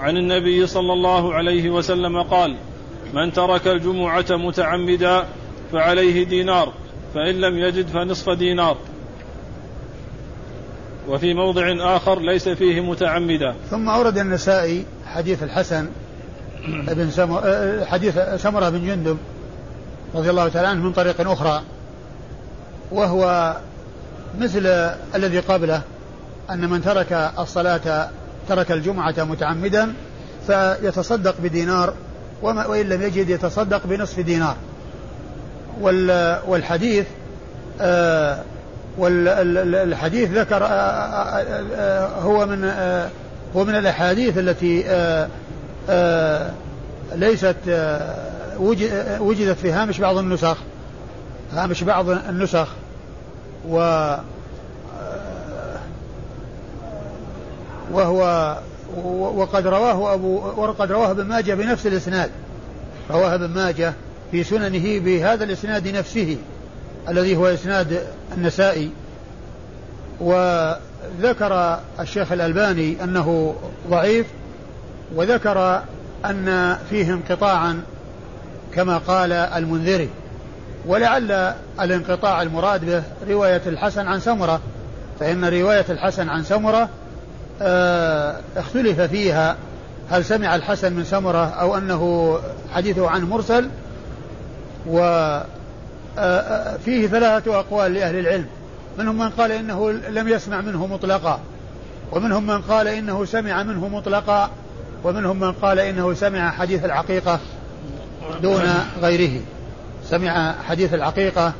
عن 0.00 0.16
النبي 0.16 0.66
صلى 0.66 0.92
الله 0.92 1.34
عليه 1.34 1.70
وسلم 1.70 2.22
قال 2.22 2.56
من 3.14 3.32
ترك 3.32 3.66
الجمعة 3.66 4.26
متعمدا 4.30 5.24
فعليه 5.72 6.24
دينار 6.24 6.72
فإن 7.14 7.34
لم 7.34 7.58
يجد 7.58 7.86
فنصف 7.86 8.30
دينار. 8.30 8.76
وفي 11.08 11.34
موضع 11.34 11.96
آخر 11.96 12.20
ليس 12.20 12.48
فيه 12.48 12.80
متعمدا. 12.80 13.54
ثم 13.70 13.88
أورد 13.88 14.18
النسائي 14.18 14.84
حديث 15.06 15.42
الحسن 15.42 15.88
بن 16.68 17.10
آه، 17.44 17.84
حديث 17.84 18.18
سمرة 18.18 18.68
بن 18.68 18.86
جندب 18.86 19.18
رضي 20.14 20.30
الله 20.30 20.48
تعالى 20.48 20.68
عنه 20.68 20.84
من 20.84 20.92
طريق 20.92 21.30
أخرى 21.30 21.62
وهو 22.90 23.56
مثل 24.40 24.66
الذي 25.14 25.38
قبله 25.38 25.82
أن 26.50 26.70
من 26.70 26.82
ترك 26.82 27.30
الصلاة 27.38 28.08
ترك 28.48 28.72
الجمعة 28.72 29.14
متعمدا 29.18 29.92
فيتصدق 30.46 31.34
بدينار 31.42 31.94
وإن 32.42 32.88
لم 32.88 33.02
يجد 33.02 33.28
يتصدق 33.28 33.86
بنصف 33.86 34.20
دينار. 34.20 34.56
والحديث 36.46 37.06
آه، 37.80 38.38
والحديث 38.98 40.30
ذكر 40.30 40.60
آه، 40.62 42.08
هو 42.20 42.46
من 42.46 42.64
هو 43.56 43.64
من 43.64 43.74
الأحاديث 43.74 44.38
التي 44.38 44.84
ليست 47.14 47.56
وجدت 49.20 49.58
في 49.58 49.72
هامش 49.72 50.00
بعض 50.00 50.16
النسخ 50.16 50.56
هامش 51.52 51.82
بعض 51.82 52.10
النسخ 52.10 52.68
و 53.68 53.78
وهو 57.92 58.56
وقد 59.36 59.66
رواه 59.66 60.14
أبو 60.14 60.36
وقد 60.56 60.92
رواه 60.92 61.10
ابن 61.10 61.24
ماجه 61.24 61.54
بنفس 61.54 61.86
الإسناد. 61.86 62.30
رواه 63.10 63.34
ابن 63.34 63.46
ماجه 63.46 63.94
في 64.30 64.44
سننه 64.44 64.98
بهذا 64.98 65.44
الإسناد 65.44 65.88
نفسه 65.88 66.36
الذي 67.08 67.36
هو 67.36 67.46
إسناد 67.46 68.02
النسائي. 68.36 68.90
وذكر 70.20 71.78
الشيخ 72.00 72.32
الألباني 72.32 73.04
أنه 73.04 73.54
ضعيف 73.90 74.26
وذكر 75.14 75.82
أن 76.24 76.76
فيه 76.90 77.12
انقطاعا 77.12 77.82
كما 78.76 78.98
قال 78.98 79.32
المنذري. 79.32 80.08
ولعل 80.86 81.54
الانقطاع 81.80 82.42
المراد 82.42 82.84
به 82.84 83.02
رواية 83.28 83.62
الحسن 83.66 84.06
عن 84.08 84.20
سمرة. 84.20 84.60
فإن 85.20 85.44
رواية 85.44 85.84
الحسن 85.88 86.28
عن 86.28 86.44
سمرة 86.44 86.88
آه 87.62 88.36
اختلف 88.56 89.00
فيها 89.00 89.56
هل 90.10 90.24
سمع 90.24 90.54
الحسن 90.54 90.92
من 90.92 91.04
سمرة 91.04 91.46
أو 91.46 91.78
أنه 91.78 92.38
حديثه 92.74 93.08
عن 93.10 93.24
مرسل. 93.24 93.68
وفيه 94.86 95.44
آه 96.18 97.06
ثلاثة 97.06 97.58
أقوال 97.58 97.94
لأهل 97.94 98.18
العلم. 98.18 98.46
منهم 98.98 99.18
من 99.18 99.28
قال 99.28 99.52
إنه 99.52 99.92
لم 99.92 100.28
يسمع 100.28 100.60
منه 100.60 100.86
مطلقا. 100.86 101.40
ومنهم 102.12 102.46
من 102.46 102.62
قال 102.62 102.88
إنه 102.88 103.24
سمع 103.24 103.62
منه 103.62 103.88
مطلقا. 103.88 104.50
ومنهم 105.04 105.40
من 105.40 105.52
قال 105.52 105.78
إنه 105.78 106.14
سمع 106.14 106.50
حديث 106.50 106.84
العقيقة. 106.84 107.38
دون 108.42 108.62
غيره. 109.02 109.40
سمع 110.04 110.54
حديث 110.68 110.94
العقيقة 110.94 111.52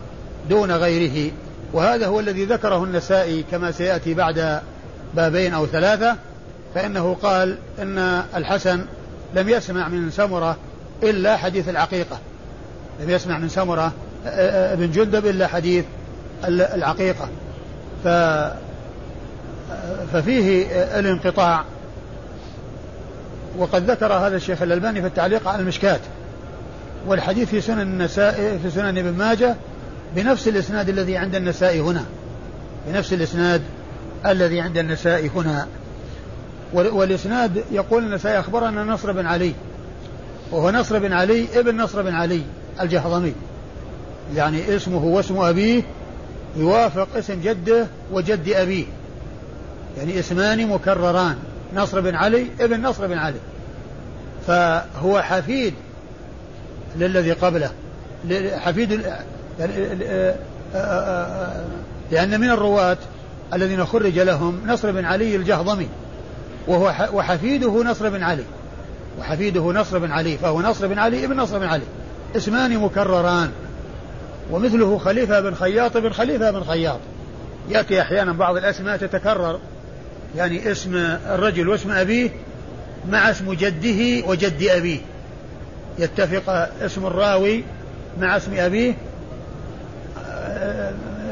دون 0.49 0.73
غيره. 0.73 1.33
وهذا 1.73 2.07
هو 2.07 2.21
الذي 2.21 2.45
ذكره 2.45 2.85
النسائي 2.85 3.45
كما 3.51 3.71
سيأتي 3.71 4.15
بعد 4.15 4.61
بابين 5.15 5.55
أو 5.55 5.67
ثلاثة 5.67 6.17
فإنه 6.75 7.17
قال 7.23 7.59
إن 7.79 7.99
الحسن 8.37 8.85
لم 9.35 9.49
يسمع 9.49 9.89
من 9.89 10.11
سمرة 10.11 10.57
إلا 11.03 11.37
حديث 11.37 11.69
العقيقة. 11.69 12.19
لم 13.01 13.11
يسمع 13.11 13.39
من 13.39 13.49
سمرة 13.49 13.93
ابن 14.27 14.91
جندب 14.91 15.27
إلا 15.27 15.47
حديث 15.47 15.85
العقيقة. 16.49 17.29
ف 18.05 18.09
ففيه 20.13 20.67
الانقطاع. 20.99 21.65
وقد 23.59 23.91
ذكر 23.91 24.13
هذا 24.13 24.37
الشيخ 24.37 24.63
الألباني 24.63 25.01
في 25.01 25.07
التعليق 25.07 25.49
على 25.49 25.61
المشكات. 25.61 26.01
والحديث 27.07 27.49
في 27.49 27.61
سنن 27.61 27.81
النسائي 27.81 28.59
في 28.59 28.71
سنن 28.71 28.99
ابن 28.99 29.13
ماجه 29.13 29.57
بنفس 30.17 30.49
الإسناد 30.49 30.89
الذي 30.89 31.17
عند 31.17 31.35
النسائي 31.35 31.81
هنا. 31.81 32.05
بنفس 32.89 33.13
الإسناد 33.13 33.63
الذي 34.27 34.61
عند 34.61 34.79
النسائي 34.79 35.29
هنا. 35.29 35.67
والإسناد 36.73 37.65
يقول 37.73 38.05
النسائي 38.05 38.41
أخبرنا 38.41 38.85
نصر 38.85 39.13
بن 39.13 39.27
علي. 39.27 39.53
وهو 40.51 40.71
نصر 40.71 40.99
بن 40.99 41.13
علي 41.13 41.47
ابن 41.55 41.77
نصر 41.77 42.03
بن 42.03 42.15
علي 42.15 42.43
الجهضمي. 42.81 43.35
يعني 44.35 44.77
اسمه 44.77 45.05
واسم 45.05 45.39
أبيه 45.39 45.83
يوافق 46.57 47.09
اسم 47.17 47.41
جده 47.41 47.87
وجد 48.13 48.49
أبيه. 48.49 48.85
يعني 49.99 50.19
اسمان 50.19 50.67
مكرران. 50.67 51.37
نصر 51.75 52.01
بن 52.01 52.15
علي 52.15 52.47
ابن 52.61 52.87
نصر 52.87 53.07
بن 53.07 53.19
علي. 53.19 53.39
فهو 54.47 55.23
حفيد 55.23 55.75
للذي 56.99 57.33
قبله. 57.33 57.71
حفيد 58.55 59.03
يعني 59.59 59.73
لأن 62.11 62.41
من 62.41 62.51
الرواة 62.51 62.97
الذين 63.55 63.87
خرج 63.87 64.19
لهم 64.19 64.61
نصر 64.67 64.91
بن 64.91 65.05
علي 65.05 65.37
الجهضمي 65.37 65.89
وهو 66.67 67.09
وحفيده 67.13 67.83
نصر 67.85 68.09
بن 68.09 68.23
علي. 68.23 68.45
وحفيده 69.21 69.73
نصر 69.73 69.99
بن 69.99 70.11
علي 70.11 70.39
فهو 70.39 70.61
نصر 70.61 70.87
بن 70.87 70.99
علي 70.99 71.25
ابن 71.25 71.37
نصر 71.37 71.59
بن 71.59 71.67
علي. 71.67 71.85
اسمان 72.37 72.79
مكرران. 72.79 73.51
ومثله 74.51 74.99
خليفة 74.99 75.41
بن 75.41 75.55
خياط 75.55 75.97
بن 75.97 76.11
خليفة 76.11 76.51
بن 76.51 76.65
خياط. 76.65 77.01
يأتي 77.71 78.01
أحيانا 78.01 78.33
بعض 78.33 78.57
الأسماء 78.57 78.97
تتكرر. 78.97 79.61
يعني 80.37 80.73
اسم 80.73 80.97
الرجل 81.27 81.69
واسم 81.69 81.91
أبيه 81.91 82.31
مع 83.11 83.31
اسم 83.31 83.53
جده 83.53 84.29
وجد 84.29 84.63
أبيه. 84.63 85.01
يتفق 85.99 86.51
اسم 86.83 87.07
الراوي 87.07 87.65
مع 88.21 88.37
اسم 88.37 88.55
أبيه 88.55 88.95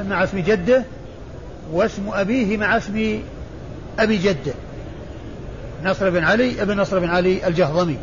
مع 0.08 0.24
اسم 0.24 0.38
جده 0.38 0.84
واسم 1.72 2.08
أبيه 2.12 2.56
مع 2.56 2.76
اسم 2.76 3.22
أبي 3.98 4.16
جده. 4.16 4.54
نصر 5.84 6.10
بن 6.10 6.24
علي 6.24 6.62
ابن 6.62 6.80
نصر 6.80 6.98
بن 6.98 7.08
علي 7.08 7.46
الجهضمي. 7.46 7.98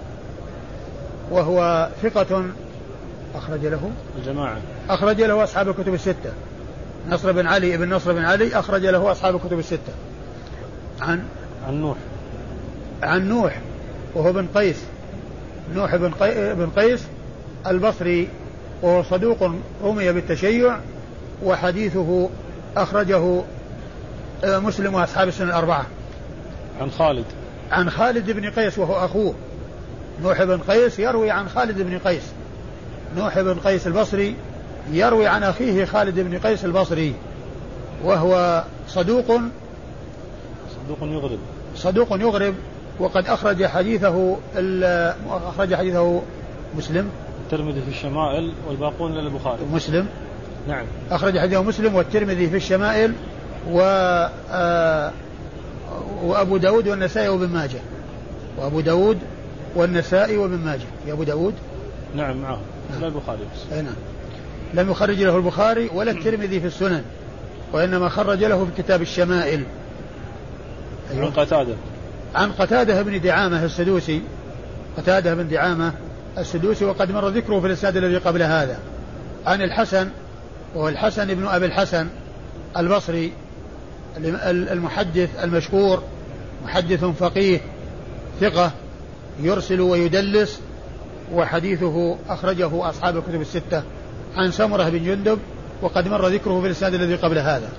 وهو 1.32 1.89
ثقة 2.03 2.46
أخرج 3.36 3.65
له. 3.65 3.91
الجماعة. 4.18 4.58
أخرج 4.89 5.22
له 5.22 5.44
أصحاب 5.44 5.70
الكتب 5.70 5.94
الستة. 5.94 6.34
نصر 7.10 7.32
بن 7.32 7.48
علي 7.48 7.75
ابن 7.75 7.94
نصر 7.94 8.13
بن 8.13 8.25
علي 8.25 8.60
أخرج 8.60 8.86
له 8.86 9.12
أصحاب 9.12 9.36
الكتب 9.36 9.60
الستة. 9.60 9.94
عن؟ 11.01 11.24
عن 11.68 11.82
نوح. 11.82 11.98
عن 13.03 13.30
نوح 13.30 13.60
وهو 14.15 14.34
بن 14.34 14.48
قيس. 14.56 14.84
نوح 15.75 15.95
بن, 15.95 16.11
قي... 16.11 16.55
بن 16.55 16.69
قيس 16.69 17.03
البصري 17.67 18.27
وهو 18.81 19.03
صدوق 19.03 19.51
رمي 19.83 20.11
بالتشيع 20.11 20.77
وحديثه 21.43 22.29
أخرجه 22.77 23.41
آه، 24.43 24.59
مسلم 24.59 24.93
وأصحاب 24.93 25.27
السنة 25.27 25.47
الأربعة. 25.47 25.85
عن 26.81 26.91
خالد. 26.91 27.25
عن 27.71 27.89
خالد 27.89 28.31
بن 28.31 28.49
قيس 28.49 28.79
وهو 28.79 29.05
أخوه. 29.05 29.33
نوح 30.23 30.43
بن 30.43 30.57
قيس 30.57 30.99
يروي 30.99 31.31
عن 31.31 31.49
خالد 31.49 31.81
بن 31.81 31.99
قيس. 31.99 32.23
نوح 33.17 33.39
بن 33.39 33.53
قيس 33.53 33.87
البصري 33.87 34.35
يروي 34.91 35.27
عن 35.27 35.43
أخيه 35.43 35.85
خالد 35.85 36.19
بن 36.19 36.37
قيس 36.37 36.65
البصري 36.65 37.13
وهو 38.03 38.63
صدوق. 38.87 39.41
صدوق 40.75 40.97
يغرب. 41.01 41.39
صدوق 41.75 42.13
يغرب. 42.13 42.53
وقد 43.01 43.27
أخرج 43.27 43.65
حديثه 43.65 44.38
أخرج 45.29 45.75
حديثه 45.75 46.22
مسلم. 46.77 47.10
الترمذي 47.46 47.81
في 47.81 47.89
الشمائل 47.89 48.53
والباقون 48.67 49.13
للبخاري 49.13 49.60
مسلم. 49.74 50.08
نعم. 50.67 50.86
أخرج 51.12 51.39
حديثه 51.39 51.63
مسلم 51.63 51.95
والترمذي 51.95 52.49
في 52.49 52.56
الشمائل 52.56 53.13
و 53.71 53.80
آه 54.52 55.12
وأبو 56.23 56.58
داود 56.58 56.88
والنسائي 56.88 57.30
وابن 57.30 57.47
ماجه. 57.47 57.80
وأبو 58.58 58.80
داود 58.80 59.17
والنسائي 59.75 60.38
وابن 60.38 60.58
ماجه. 60.58 60.86
في 61.06 61.12
أبو 61.12 61.23
داود؟ 61.23 61.54
نعم 62.15 62.38
معه. 62.38 62.60
نعم. 62.91 63.02
لا 63.02 63.08
البخاري 63.08 63.39
بس. 63.39 63.73
أي 63.73 63.82
نعم. 63.82 63.95
لم 64.73 64.91
يخرج 64.91 65.21
له 65.21 65.38
البخاري 65.38 65.89
ولا 65.93 66.12
الترمذي 66.12 66.60
في 66.60 66.67
السنن 66.67 67.04
وإنما 67.73 68.10
خرج 68.10 68.43
له 68.43 68.65
في 68.65 68.84
كتاب 68.84 69.02
الشمائل. 69.02 69.63
أيوة. 71.12 71.25
عن 71.25 71.32
قتادة. 71.32 71.75
عن 72.36 72.52
قتادة 72.52 73.02
بن 73.02 73.22
دعامة 73.22 73.65
السدوسي. 73.65 74.22
قتادة 74.98 75.36
بن 75.36 75.48
دعامة 75.48 75.94
السدوسي 76.38 76.86
وقد 76.86 77.12
مر 77.12 77.28
ذكره 77.28 77.60
في 77.60 77.67
الإسناد 77.67 77.98
الذي 77.98 78.17
قبل 78.17 78.41
هذا. 78.41 78.80
عن 79.46 79.62
الحسن 79.62 80.10
وهو 80.76 80.89
الحسن 80.89 81.34
بن 81.34 81.48
أبي 81.48 81.65
الحسن 81.65 82.08
البصري 82.78 83.34
المحدث 84.48 85.44
المشهور 85.44 86.04
محدث 86.65 87.06
فقيه 87.06 87.60
ثقة 88.41 88.72
يرسل 89.39 89.82
ويدلس 89.82 90.60
وحديثه 91.34 92.17
أخرجه 92.30 92.89
أصحاب 92.89 93.17
الكتب 93.17 93.41
الستة 93.41 93.84
عن 94.36 94.52
سمرة 94.52 94.89
بن 94.89 95.04
جندب 95.04 95.39
وقد 95.82 96.08
مر 96.08 96.28
ذكره 96.28 96.62
في 96.62 96.67
الإسناد 96.67 96.94
الذي 96.94 97.15
قبل 97.15 97.38
هذا. 97.38 97.70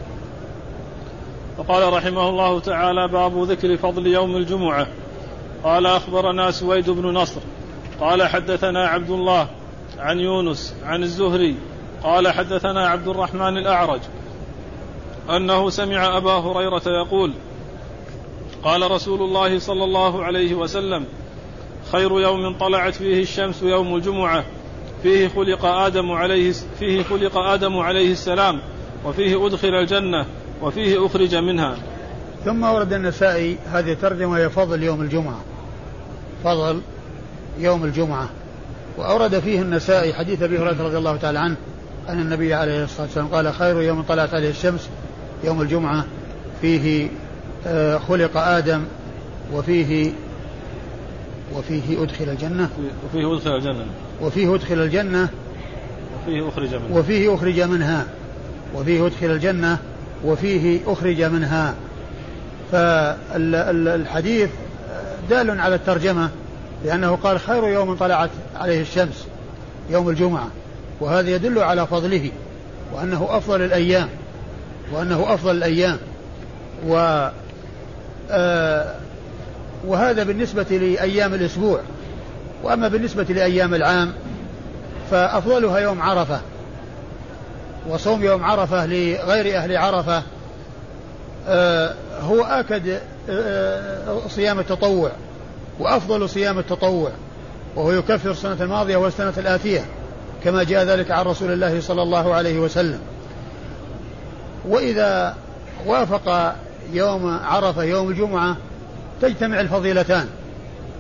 وقال 1.62 1.92
رحمه 1.92 2.28
الله 2.28 2.60
تعالى 2.60 3.08
باب 3.08 3.42
ذكر 3.42 3.76
فضل 3.76 4.06
يوم 4.06 4.36
الجمعة. 4.36 4.86
قال 5.64 5.86
أخبرنا 5.86 6.50
سويد 6.50 6.90
بن 6.90 7.06
نصر. 7.06 7.40
قال 8.00 8.22
حدثنا 8.22 8.86
عبد 8.86 9.10
الله 9.10 9.48
عن 9.98 10.20
يونس 10.20 10.74
عن 10.84 11.02
الزهري. 11.02 11.56
قال 12.02 12.28
حدثنا 12.28 12.88
عبد 12.88 13.08
الرحمن 13.08 13.58
الأعرج 13.58 14.00
أنه 15.30 15.70
سمع 15.70 16.16
أبا 16.16 16.32
هريرة 16.32 16.82
يقول 16.86 17.32
قال 18.64 18.90
رسول 18.90 19.22
الله 19.22 19.58
صلى 19.58 19.84
الله 19.84 20.24
عليه 20.24 20.54
وسلم 20.54 21.04
خير 21.92 22.20
يوم 22.20 22.58
طلعت 22.58 22.94
فيه 22.94 23.22
الشمس 23.22 23.62
يوم 23.62 23.96
الجمعة. 23.96 24.44
فيه 25.02 25.28
خلق 25.28 25.64
آدم 25.64 26.12
عليه 26.12 26.52
فيه 26.78 27.02
خلق 27.02 27.38
آدم 27.38 27.78
عليه 27.78 28.12
السلام 28.12 28.60
وفيه 29.04 29.46
أدخل 29.46 29.74
الجنة. 29.74 30.26
وفيه 30.62 31.06
أخرج 31.06 31.34
منها. 31.34 31.76
ثم 32.44 32.62
ورد 32.62 32.92
النسائي 32.92 33.56
هذه 33.72 33.92
الترجمة 33.92 34.36
هي 34.38 34.50
فضل 34.50 34.82
يوم 34.82 35.02
الجمعة. 35.02 35.40
فضل 36.44 36.80
يوم 37.58 37.84
الجمعة. 37.84 38.28
وأورد 38.98 39.38
فيه 39.38 39.62
النسائي 39.62 40.14
حديث 40.14 40.42
أبي 40.42 40.58
هريرة 40.58 40.82
رضي 40.82 40.98
الله 40.98 41.16
تعالى 41.16 41.38
عنه 41.38 41.56
أن 42.08 42.20
النبي 42.20 42.54
عليه 42.54 42.84
الصلاة 42.84 43.06
والسلام 43.06 43.26
قال 43.28 43.54
خير 43.54 43.82
يوم 43.82 44.02
طلعت 44.02 44.34
عليه 44.34 44.50
الشمس 44.50 44.88
يوم 45.44 45.62
الجمعة. 45.62 46.04
فيه 46.60 47.08
آه، 47.66 47.98
خلق 47.98 48.36
آدم 48.36 48.84
وفيه 49.52 50.12
وفيه 51.54 52.02
أدخل 52.02 52.28
الجنة. 52.28 52.68
وفيه 53.04 53.34
أدخل 53.34 53.56
الجنة. 53.56 53.86
وفيه 54.22 54.54
أدخل 54.54 54.74
الجنة. 54.74 55.28
وفيه 56.26 56.48
أخرج 56.48 56.74
منها. 56.74 56.98
وفيه 56.98 57.34
أخرج 57.34 57.60
منها. 57.60 58.06
وفيه 58.74 59.06
أدخل 59.06 59.26
الجنة. 59.26 59.78
وفيه 60.24 60.80
أخرج 60.86 61.22
منها. 61.22 61.74
فالحديث 62.72 64.50
دال 65.30 65.60
على 65.60 65.74
الترجمة 65.74 66.30
لأنه 66.84 67.16
قال 67.16 67.40
خير 67.40 67.64
يوم 67.68 67.96
طلعت 67.96 68.30
عليه 68.56 68.80
الشمس 68.80 69.26
يوم 69.90 70.08
الجمعة 70.08 70.48
وهذا 71.00 71.30
يدل 71.30 71.58
على 71.58 71.86
فضله 71.86 72.30
وأنه 72.94 73.28
أفضل 73.30 73.62
الأيام 73.62 74.08
وأنه 74.92 75.34
أفضل 75.34 75.56
الأيام. 75.56 75.98
و 76.86 77.28
آه 78.30 78.94
وهذا 79.86 80.22
بالنسبة 80.22 80.66
لأيام 80.70 81.34
الأسبوع. 81.34 81.80
وأما 82.62 82.88
بالنسبة 82.88 83.24
لأيام 83.24 83.74
العام 83.74 84.12
فأفضلها 85.10 85.78
يوم 85.78 86.02
عرفة. 86.02 86.40
وصوم 87.88 88.24
يوم 88.24 88.44
عرفة 88.44 88.86
لغير 88.86 89.56
أهل 89.58 89.76
عرفة 89.76 90.22
آه 91.48 91.94
هو 92.20 92.42
آكد 92.42 93.00
آه 93.30 94.20
صيام 94.28 94.58
التطوع 94.58 95.10
وأفضل 95.78 96.28
صيام 96.28 96.58
التطوع 96.58 97.10
وهو 97.76 97.92
يكفر 97.92 98.30
السنة 98.30 98.56
الماضية 98.60 98.96
والسنة 98.96 99.32
الآتية 99.36 99.84
كما 100.44 100.62
جاء 100.62 100.84
ذلك 100.84 101.10
عن 101.10 101.24
رسول 101.24 101.52
الله 101.52 101.80
صلى 101.80 102.02
الله 102.02 102.34
عليه 102.34 102.58
وسلم. 102.58 103.00
وإذا 104.68 105.36
وافق 105.86 106.54
يوم 106.92 107.38
عرفة 107.44 107.82
يوم 107.82 108.10
الجمعة 108.10 108.56
تجتمع 109.22 109.60
الفضيلتان 109.60 110.26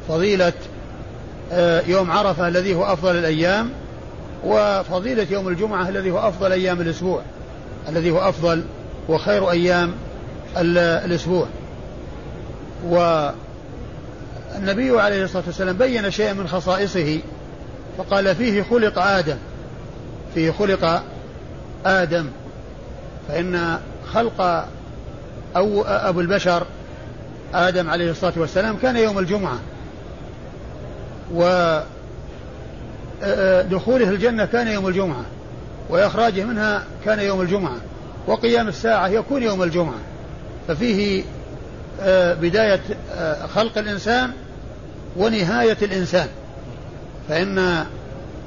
فضيلة 0.08 0.52
آه، 1.52 1.82
يوم 1.86 2.10
عرفة 2.10 2.48
الذي 2.48 2.74
هو 2.74 2.84
أفضل 2.84 3.16
الأيام 3.16 3.70
وفضيلة 4.44 5.26
يوم 5.30 5.48
الجمعة 5.48 5.88
الذي 5.88 6.10
هو 6.10 6.18
أفضل 6.18 6.52
أيام 6.52 6.80
الأسبوع 6.80 7.22
الذي 7.88 8.10
هو 8.10 8.18
أفضل 8.18 8.64
وخير 9.08 9.50
أيام 9.50 9.92
الأسبوع. 10.56 11.46
والنبي 12.86 13.40
عليه 15.00 15.24
الصلاة 15.24 15.42
والسلام 15.46 15.76
بين 15.76 16.10
شيئا 16.10 16.32
من 16.32 16.48
خصائصه 16.48 17.18
فقال 17.98 18.34
فيه 18.34 18.62
خلق 18.62 18.98
آدم 18.98 19.36
فيه 20.34 20.50
خلق 20.50 21.02
آدم. 21.86 22.26
فإن 23.28 23.78
خلق 24.12 24.66
أو 25.56 25.84
أبو 25.84 26.20
البشر 26.20 26.66
آدم 27.54 27.90
عليه 27.90 28.10
الصلاة 28.10 28.32
والسلام 28.36 28.76
كان 28.76 28.96
يوم 28.96 29.18
الجمعة. 29.18 29.58
ودخوله 33.22 34.08
الجنة 34.08 34.44
كان 34.44 34.68
يوم 34.68 34.88
الجمعة 34.88 35.24
وإخراجه 35.90 36.44
منها 36.44 36.84
كان 37.04 37.20
يوم 37.20 37.40
الجمعة 37.40 37.76
وقيام 38.26 38.68
الساعة 38.68 39.08
يكون 39.08 39.42
يوم 39.42 39.62
الجمعة. 39.62 39.98
ففيه 40.68 41.24
آه، 42.00 42.34
بداية 42.34 42.80
آه، 43.14 43.46
خلق 43.46 43.78
الإنسان 43.78 44.30
ونهاية 45.16 45.76
الإنسان. 45.82 46.26
فإن 47.28 47.84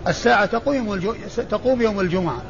الساعة 0.08 0.46
تقوم 0.46 1.16
تقوم 1.50 1.82
يوم 1.82 2.00
الجمعة 2.00 2.42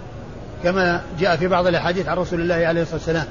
كما 0.64 1.02
جاء 1.20 1.36
في 1.36 1.48
بعض 1.48 1.68
الأحاديث 1.68 2.08
عن 2.08 2.18
رسول 2.18 2.42
الله 2.42 2.56
عليه 2.56 2.82
الصلاة 2.82 2.98
والسلام. 2.98 3.26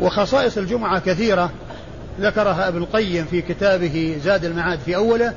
وخصائص 0.00 0.58
الجمعة 0.58 1.00
كثيرة 1.00 1.50
ذكرها 2.20 2.68
ابن 2.68 2.78
القيم 2.78 3.24
في 3.30 3.42
كتابه 3.42 4.20
زاد 4.24 4.44
المعاد 4.44 4.78
في 4.78 4.96
أوله 4.96 5.34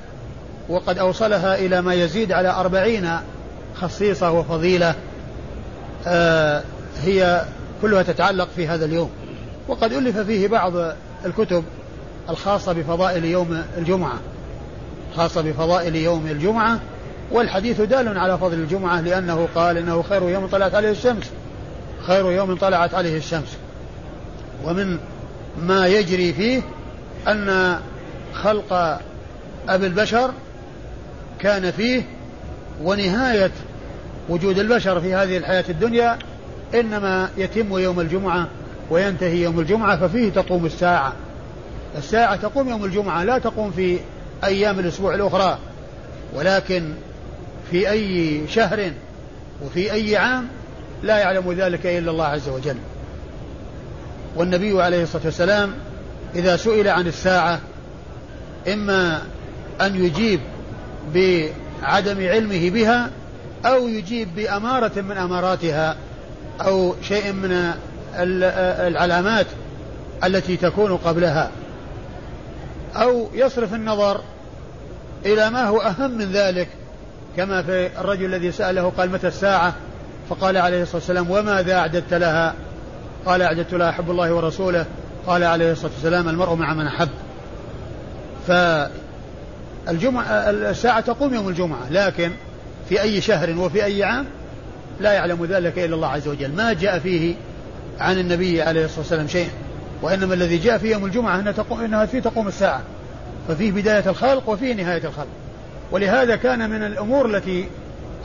وقد 0.70 0.98
أوصلها 0.98 1.56
إلى 1.56 1.82
ما 1.82 1.94
يزيد 1.94 2.32
على 2.32 2.50
أربعين 2.50 3.10
خصيصة 3.76 4.32
وفضيلة 4.32 4.96
آه 6.08 6.64
هي 7.02 7.46
كلها 7.82 8.04
تتعلق 8.04 8.48
في 8.56 8.68
هذا 8.68 8.86
اليوم. 8.86 9.10
وقد 9.68 9.94
ألف 9.94 10.18
فيه 10.18 10.48
بعض 10.48 10.74
الكتب 11.26 11.64
الخاصة 12.30 12.74
بفضائل 12.74 13.26
يوم 13.26 13.64
الجمعة 13.78 14.20
خاصة 15.16 15.42
بفضائل 15.42 15.96
يوم 15.96 16.28
الجمعة 16.28 16.80
والحديث 17.32 17.82
دال 17.82 18.18
على 18.18 18.38
فضل 18.38 18.54
الجمعة 18.54 19.02
لأنه 19.02 19.48
قال 19.56 19.78
إنه 19.78 20.04
خير 20.10 20.30
يوم 20.30 20.48
طلعت 20.48 20.76
عليه 20.76 20.92
الشمس 20.92 21.32
خير 22.08 22.32
يوم 22.32 22.56
طلعت 22.56 22.94
عليه 22.94 23.18
الشمس. 23.18 23.58
ومن 24.66 24.98
ما 25.62 25.88
يجري 25.88 26.34
فيه 26.34 26.62
أن 27.28 27.78
خلق 28.34 29.00
أبي 29.70 29.88
البشر 29.88 30.32
كان 31.44 31.72
فيه 31.72 32.04
ونهاية 32.84 33.52
وجود 34.30 34.60
البشر 34.60 35.02
في 35.02 35.14
هذه 35.14 35.38
الحياة 35.38 35.66
الدنيا 35.70 36.20
إنما 36.76 37.30
يتم 37.38 37.78
يوم 37.78 38.00
الجمعة 38.00 38.48
وينتهي 38.90 39.42
يوم 39.42 39.60
الجمعة 39.60 40.08
ففيه 40.08 40.30
تقوم 40.30 40.66
الساعة. 40.66 41.14
الساعة 41.98 42.36
تقوم 42.36 42.70
يوم 42.70 42.86
الجمعة 42.86 43.24
لا 43.24 43.38
تقوم 43.38 43.72
في 43.72 44.00
أيام 44.44 44.80
الأسبوع 44.80 45.16
الأخرى 45.16 45.58
ولكن 46.34 46.94
في 47.72 47.90
أي 47.90 48.42
شهر 48.48 48.92
وفي 49.66 49.94
أي 49.94 50.18
عام 50.18 50.48
لا 51.04 51.18
يعلم 51.18 51.52
ذلك 51.52 51.86
إلا 51.86 52.12
الله 52.12 52.26
عز 52.26 52.50
وجل. 52.50 52.78
والنبي 54.36 54.84
عليه 54.84 55.04
الصلاة 55.04 55.26
والسلام 55.26 55.74
إذا 56.36 56.58
سئل 56.58 56.88
عن 56.88 57.08
الساعة 57.08 57.60
إما 58.68 59.22
أن 59.82 60.06
يجيب 60.06 60.40
بعدم 61.14 62.28
علمه 62.28 62.70
بها 62.70 63.10
أو 63.66 63.88
يجيب 63.88 64.36
بأمارة 64.36 65.02
من 65.02 65.18
أماراتها 65.18 65.96
أو 66.62 66.96
شيء 67.02 67.34
من 67.34 67.72
العلامات 68.88 69.46
التي 70.24 70.58
تكون 70.58 70.98
قبلها. 70.98 71.52
أو 72.96 73.28
يصرف 73.34 73.74
النظر 73.74 74.22
إلى 75.26 75.50
ما 75.50 75.64
هو 75.64 75.82
أهم 75.82 76.12
من 76.12 76.32
ذلك 76.32 76.68
كما 77.38 77.62
في 77.62 77.90
الرجل 78.00 78.26
الذي 78.26 78.52
سأله 78.52 78.92
قال 78.98 79.12
متى 79.12 79.28
الساعة؟ 79.28 79.74
فقال 80.30 80.58
عليه 80.58 80.82
الصلاة 80.82 80.98
والسلام 80.98 81.32
وماذا 81.32 81.74
أعددت 81.74 82.14
لها؟ 82.14 82.54
قال 83.26 83.42
أعددت 83.42 83.74
لها 83.74 83.92
حب 83.92 84.12
الله 84.12 84.34
ورسوله. 84.34 84.86
قال 85.28 85.44
عليه 85.44 85.72
الصلاة 85.72 85.92
والسلام 85.92 86.30
المرء 86.30 86.54
مع 86.56 86.74
من 86.74 86.88
أحب. 86.88 87.10
فالجمعة 89.88 90.26
الساعة 90.50 91.00
تقوم 91.00 91.34
يوم 91.34 91.48
الجمعة 91.50 91.90
لكن 91.92 92.32
في 92.90 93.02
أي 93.02 93.22
شهر 93.22 93.60
وفي 93.60 93.86
أي 93.86 94.04
عام 94.04 94.26
لا 95.00 95.12
يعلم 95.14 95.46
ذلك 95.46 95.80
إلا 95.80 95.96
الله 95.96 96.08
عز 96.08 96.28
وجل. 96.28 96.52
ما 96.52 96.74
جاء 96.74 97.00
فيه 97.00 97.36
عن 98.00 98.20
النبي 98.20 98.62
عليه 98.62 98.86
الصلاة 98.86 99.00
والسلام 99.00 99.28
شيء 99.28 99.50
وإنما 100.02 100.34
الذي 100.34 100.58
جاء 100.58 100.78
في 100.78 100.92
يوم 100.92 101.06
الجمعة 101.06 101.40
أنها, 101.40 101.52
تقوم 101.52 101.82
إنها 101.82 102.06
فيه 102.06 102.20
تقوم 102.20 102.48
الساعة 102.48 102.82
ففيه 103.48 103.72
بداية 103.72 104.10
الخلق 104.10 104.50
وفيه 104.50 104.74
نهاية 104.74 105.06
الخلق. 105.06 105.28
ولهذا 105.92 106.36
كان 106.36 106.70
من 106.70 106.84
الأمور 106.84 107.26
التي 107.26 107.68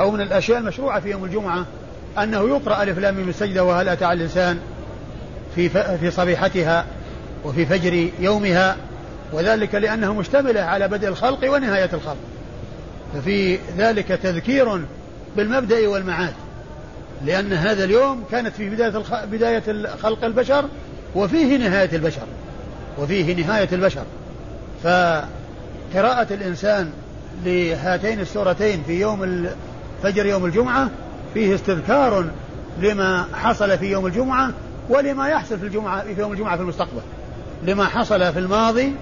أو 0.01 0.11
من 0.11 0.21
الأشياء 0.21 0.59
المشروعة 0.59 1.01
في 1.01 1.11
يوم 1.11 1.25
الجمعة 1.25 1.67
أنه 2.19 2.49
يقرأ 2.49 2.83
ألف 2.83 2.99
لام 2.99 3.15
من 3.15 3.29
السجدة 3.29 3.65
وهل 3.65 3.89
أتى 3.89 4.05
على 4.05 4.17
الإنسان 4.17 4.59
في 5.55 5.69
في 5.99 6.11
صبيحتها 6.11 6.85
وفي 7.45 7.67
فجر 7.67 8.09
يومها 8.21 8.77
وذلك 9.33 9.75
لأنه 9.75 10.15
مشتملة 10.15 10.61
على 10.61 10.89
بدء 10.89 11.09
الخلق 11.09 11.53
ونهاية 11.53 11.91
الخلق. 11.93 12.17
ففي 13.15 13.59
ذلك 13.79 14.09
تذكير 14.09 14.81
بالمبدأ 15.37 15.89
والمعاد 15.89 16.35
لأن 17.25 17.53
هذا 17.53 17.85
اليوم 17.85 18.25
كانت 18.31 18.55
في 18.55 18.71
بداية 18.71 19.03
بداية 19.25 19.87
خلق 20.03 20.25
البشر 20.25 20.65
وفيه 21.15 21.57
نهاية 21.57 21.97
البشر 21.97 22.27
وفيه 22.99 23.35
نهاية 23.35 23.69
البشر. 23.73 24.05
فقراءة 24.83 26.27
الإنسان 26.31 26.91
لهاتين 27.45 28.21
السورتين 28.21 28.83
في 28.87 29.01
يوم 29.01 29.47
فجر 30.03 30.27
يوم 30.27 30.45
الجمعة 30.45 30.91
فيه 31.35 31.55
استذكار 31.55 32.25
لما 32.81 33.25
حصل 33.35 33.79
في 33.79 33.87
يوم 33.87 34.07
الجمعة 34.07 34.51
ولما 34.89 35.29
يحصل 35.29 35.59
في 35.59 35.67
الجمعة 35.67 36.03
في 36.03 36.21
يوم 36.21 36.33
الجمعة 36.33 36.57
في 36.57 36.63
المستقبل. 36.63 37.01
لما 37.63 37.85
حصل 37.85 38.33
في 38.33 38.39
الماضي 38.39 38.93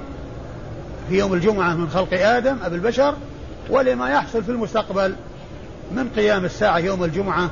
في 1.09 1.19
يوم 1.19 1.35
الجمعة 1.35 1.75
من 1.75 1.89
خلق 1.89 2.09
آدم 2.13 2.57
أبي 2.63 2.77
البشر 2.77 3.15
ولما 3.71 4.11
يحصل 4.11 4.45
في 4.45 4.51
المستقبل 4.51 5.15
من 5.93 6.09
قيام 6.17 6.45
الساعة 6.45 6.79
يوم 6.79 7.05
الجمعة 7.05 7.51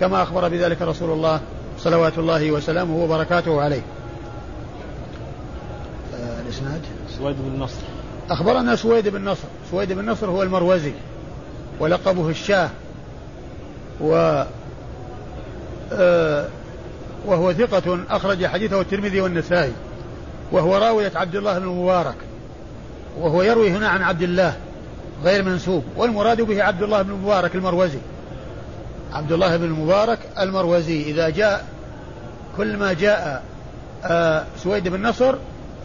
كما 0.00 0.22
أخبر 0.22 0.48
بذلك 0.48 0.82
رسول 0.82 1.10
الله 1.10 1.40
صلوات 1.78 2.18
الله 2.18 2.50
وسلامه 2.50 2.96
وبركاته 2.96 3.62
عليه. 3.62 3.82
آه، 6.14 6.40
الإسناد؟ 6.40 6.80
سويد 7.18 7.36
بن 7.38 7.60
نصر. 7.62 7.80
أخبرنا 8.30 8.76
سويد 8.76 9.08
بن 9.08 9.24
نصر. 9.24 9.48
سويد 9.70 9.92
بن 9.92 10.10
نصر 10.10 10.30
هو 10.30 10.42
المروزي 10.42 10.92
ولقبه 11.80 12.28
الشاه 12.28 12.70
و 14.00 14.44
آه 15.92 16.48
وهو 17.26 17.52
ثقة 17.52 17.98
أخرج 18.10 18.46
حديثه 18.46 18.80
الترمذي 18.80 19.20
والنسائي 19.20 19.72
وهو 20.52 20.76
راوية 20.76 21.12
عبد 21.14 21.36
الله 21.36 21.58
بن 21.58 21.64
المبارك. 21.64 22.16
وهو 23.20 23.42
يروي 23.42 23.70
هنا 23.70 23.88
عن 23.88 24.02
عبد 24.02 24.22
الله 24.22 24.56
غير 25.24 25.42
منسوب 25.42 25.84
والمراد 25.96 26.40
به 26.40 26.62
عبد 26.62 26.82
الله 26.82 27.02
بن 27.02 27.10
المبارك 27.10 27.54
المروزي. 27.54 27.98
عبد 29.12 29.32
الله 29.32 29.56
بن 29.56 29.64
المبارك 29.64 30.18
المروزي 30.40 31.02
إذا 31.02 31.28
جاء 31.28 31.64
كل 32.56 32.76
ما 32.76 32.92
جاء 32.92 33.42
آه 34.04 34.44
سويد 34.62 34.88
بن 34.88 35.06
نصر 35.06 35.34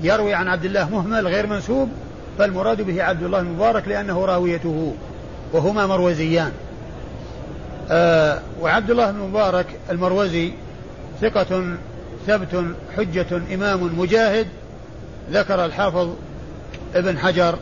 يروي 0.01 0.33
عن 0.33 0.47
عبد 0.47 0.65
الله 0.65 0.89
مهمل 0.89 1.27
غير 1.27 1.47
منسوب 1.47 1.89
فالمراد 2.37 2.81
به 2.81 3.03
عبد 3.03 3.23
الله 3.23 3.39
المبارك 3.39 3.87
لأنه 3.87 4.25
راويته 4.25 4.93
وهما 5.53 5.85
مروزيان. 5.85 6.51
آه 7.91 8.39
وعبد 8.61 8.91
الله 8.91 9.11
بن 9.11 9.19
المبارك 9.19 9.65
المروزي 9.89 10.51
ثقة 11.21 11.75
ثبت 12.27 12.65
حجة 12.97 13.41
إمام 13.53 13.99
مجاهد 13.99 14.47
ذكر 15.31 15.65
الحافظ 15.65 16.09
ابن 16.95 17.17
حجر 17.17 17.55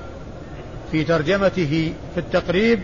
في 0.91 1.03
ترجمته 1.03 1.93
في 2.13 2.19
التقريب 2.19 2.79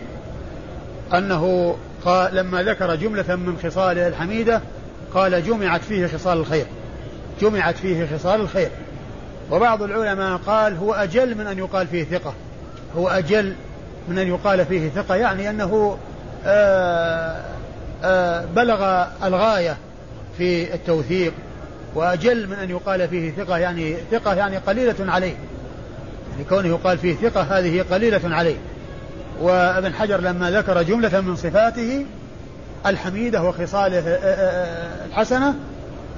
أنه 1.14 1.76
قال 2.04 2.34
لما 2.34 2.62
ذكر 2.62 2.94
جملة 2.94 3.36
من 3.36 3.58
خصاله 3.62 4.08
الحميدة 4.08 4.60
قال 5.14 5.44
جمعت 5.44 5.84
فيه 5.84 6.06
خصال 6.06 6.38
الخير. 6.38 6.66
جمعت 7.40 7.76
فيه 7.76 8.06
خصال 8.16 8.40
الخير. 8.40 8.70
وبعض 9.50 9.82
العلماء 9.82 10.36
قال 10.36 10.76
هو 10.76 10.94
أجل 10.94 11.38
من 11.38 11.46
أن 11.46 11.58
يقال 11.58 11.86
فيه 11.86 12.04
ثقة. 12.04 12.34
هو 12.96 13.08
أجل 13.08 13.54
من 14.08 14.18
أن 14.18 14.28
يقال 14.28 14.66
فيه 14.66 14.88
ثقة 14.88 15.14
يعني 15.14 15.50
أنه 15.50 15.98
آآ 16.44 17.32
آه، 17.32 17.42
آآ 18.04 18.40
آه، 18.40 18.44
بلغ 18.44 19.06
الغاية 19.24 19.76
في 20.38 20.74
التوثيق. 20.74 21.32
وأجل 21.94 22.46
من 22.46 22.56
أن 22.56 22.70
يقال 22.70 23.08
فيه 23.08 23.30
ثقة 23.30 23.58
يعني 23.58 23.96
ثقة 24.10 24.34
يعني 24.34 24.56
قليلة 24.56 25.12
عليه. 25.12 25.34
يعني 26.36 26.48
كونه 26.48 26.68
يقال 26.68 26.98
فيه 26.98 27.14
ثقة 27.14 27.40
هذه 27.40 27.84
قليلة 27.90 28.20
عليه. 28.24 28.56
وابن 29.40 29.94
حجر 29.94 30.20
لما 30.20 30.50
ذكر 30.50 30.82
جملة 30.82 31.20
من 31.20 31.36
صفاته 31.36 32.06
الحميدة 32.86 33.42
وخصاله 33.42 34.02
آه، 34.06 35.06
الحسنة 35.06 35.54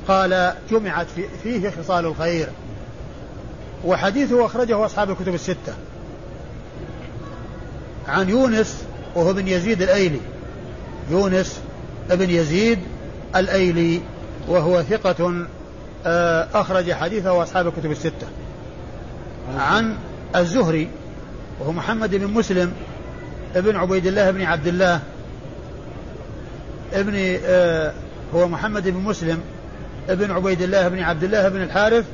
قال 0.09 0.53
جمعت 0.71 1.07
فيه 1.43 1.71
خصال 1.71 2.07
الخير. 2.07 2.49
وحديثه 3.85 4.47
أخرجه 4.47 4.85
أصحاب 4.85 5.11
الكتب 5.11 5.35
الستة. 5.35 5.75
عن 8.09 8.29
يونس 8.29 8.85
وهو 9.15 9.33
بن 9.33 9.49
يزيد 9.49 9.83
الأيلي. 9.83 10.21
يونس 11.11 11.61
بن 12.11 12.31
يزيد 12.31 12.79
الأيلي 13.37 14.01
وهو 14.49 14.83
ثقة 14.83 15.47
آه، 16.07 16.49
أخرج 16.55 16.93
حديثه 16.93 17.43
أصحاب 17.43 17.67
الكتب 17.67 17.91
الستة. 17.91 18.27
عن 19.57 19.97
الزهري 20.37 20.89
وهو 21.61 21.73
محمد 21.73 22.15
بن 22.15 22.27
مسلم 22.27 22.73
ابن 23.57 23.77
عبيد 23.77 24.07
الله 24.07 24.31
بن 24.31 24.43
عبد 24.43 24.67
الله 24.67 25.01
ابن 26.93 27.39
آه 27.45 27.93
هو 28.35 28.49
محمد 28.49 28.89
بن 28.89 29.01
مسلم 29.01 29.41
ابن 30.09 30.31
عبيد 30.31 30.63
الله 30.63 30.89
بن 30.89 30.99
عبد 30.99 31.25
الله 31.25 31.49
بن 31.49 31.63
الحارث 31.63 32.05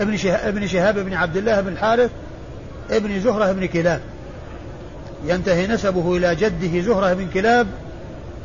ابن 0.00 0.16
شهاب, 0.16 0.56
ابن 0.56 0.66
شهاب 0.66 0.98
بن 0.98 1.14
عبد 1.14 1.36
الله 1.36 1.60
بن 1.60 1.72
الحارث 1.72 2.10
ابن 2.90 3.20
زهرة 3.20 3.52
بن 3.52 3.66
كلاب. 3.66 4.00
ينتهي 5.26 5.66
نسبه 5.66 6.16
إلى 6.16 6.34
جده 6.34 6.80
زهرة 6.80 7.12
بن 7.12 7.28
كلاب 7.34 7.66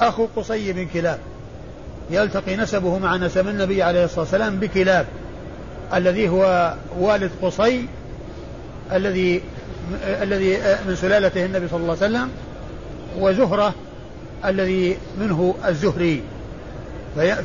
أخو 0.01 0.27
قصي 0.35 0.73
بن 0.73 0.87
كلاب. 0.93 1.19
يلتقي 2.11 2.55
نسبه 2.55 2.97
مع 2.99 3.15
نسب 3.15 3.47
النبي 3.47 3.83
عليه 3.83 4.05
الصلاة 4.05 4.19
والسلام 4.19 4.59
بكلاب 4.59 5.05
الذي 5.93 6.29
هو 6.29 6.73
والد 6.99 7.31
قصي 7.41 7.85
الذي 8.91 9.41
الذي 10.03 10.57
من 10.87 10.95
سلالته 10.95 11.45
النبي 11.45 11.67
صلى 11.67 11.79
الله 11.79 11.97
عليه 12.01 12.05
وسلم 12.05 12.29
وزهرة 13.19 13.75
الذي 14.45 14.97
منه 15.19 15.55
الزهري. 15.67 16.23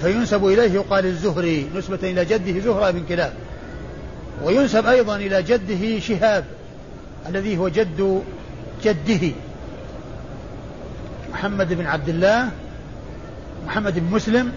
فينسب 0.01 0.47
إليه 0.47 0.73
يقال 0.73 1.07
الزهري 1.07 1.71
نسبة 1.77 1.99
إلى 2.03 2.25
جده 2.25 2.61
زهرة 2.61 2.91
بن 2.91 3.05
كلاب. 3.09 3.33
وينسب 4.45 4.87
أيضا 4.87 5.17
إلى 5.17 5.43
جده 5.43 6.01
شهاب 6.01 6.45
الذي 7.29 7.59
هو 7.59 7.69
جد 7.69 8.23
جده. 8.85 9.33
محمد 11.33 11.73
بن 11.73 11.87
عبد 11.87 12.09
الله 12.09 12.49
محمد 13.67 13.99
بن 13.99 14.15
مسلم 14.15 14.53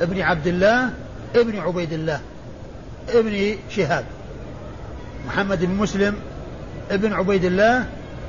ابن 0.00 0.20
عبد 0.20 0.46
الله 0.46 0.90
ابن 1.34 1.58
عبيد 1.58 1.92
الله 1.92 2.20
ابن 3.08 3.56
شهاب. 3.70 4.04
محمد 5.26 5.64
بن 5.64 5.74
مسلم 5.74 6.14
ابن 6.90 7.12
عبيد 7.12 7.44
الله 7.44 7.84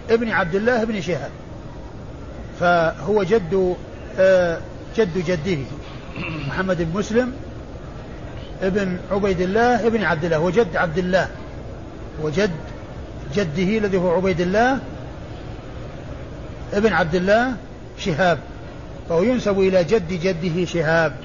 ابن 0.10 0.30
عبد 0.30 0.56
الله 0.56 0.82
ابن 0.82 1.02
شهاب. 1.02 1.32
فهو 2.60 3.24
جد 3.24 3.76
آه، 4.20 4.60
جد 4.98 5.18
جده 5.28 5.58
محمد 6.48 6.82
بن 6.82 7.00
مسلم 7.00 7.34
ابن 8.62 8.98
عبيد 9.12 9.42
الله 9.42 9.88
ابن 9.88 10.04
عبد 10.04 10.26
الله 10.26 10.40
وجد 10.40 10.76
عبد 10.76 10.98
الله. 10.98 11.28
وجد 12.22 12.52
جده 13.36 13.78
الذي 13.78 13.98
هو 13.98 14.16
عبيد 14.16 14.42
الله 14.42 14.80
ابن 16.74 16.94
عبد 16.94 17.16
الله 17.16 17.54
شهاب. 17.98 18.40
فهو 19.10 19.24
ينسب 19.24 19.60
إلى 19.60 19.84
جد 19.84 20.14
جده 20.14 20.66
شهاب. 20.66 21.16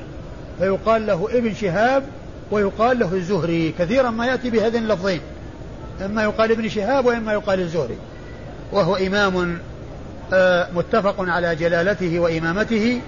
فيقال 0.58 1.06
له 1.06 1.28
ابن 1.32 1.54
شهاب 1.54 2.02
ويقال 2.50 2.98
له 2.98 3.14
الزهري. 3.14 3.74
كثيرا 3.78 4.10
ما 4.10 4.26
يأتي 4.26 4.50
بهذين 4.50 4.82
اللفظين. 4.82 5.20
إما 6.02 6.22
يقال 6.22 6.50
ابن 6.50 6.68
شهاب 6.68 7.06
وإما 7.06 7.32
يقال 7.32 7.60
الزهري. 7.60 7.96
وهو 8.72 8.96
إمام 8.96 9.58
آه، 10.32 10.68
متفق 10.74 11.14
على 11.18 11.56
جلالته 11.56 12.18
وإمامته 12.18 13.00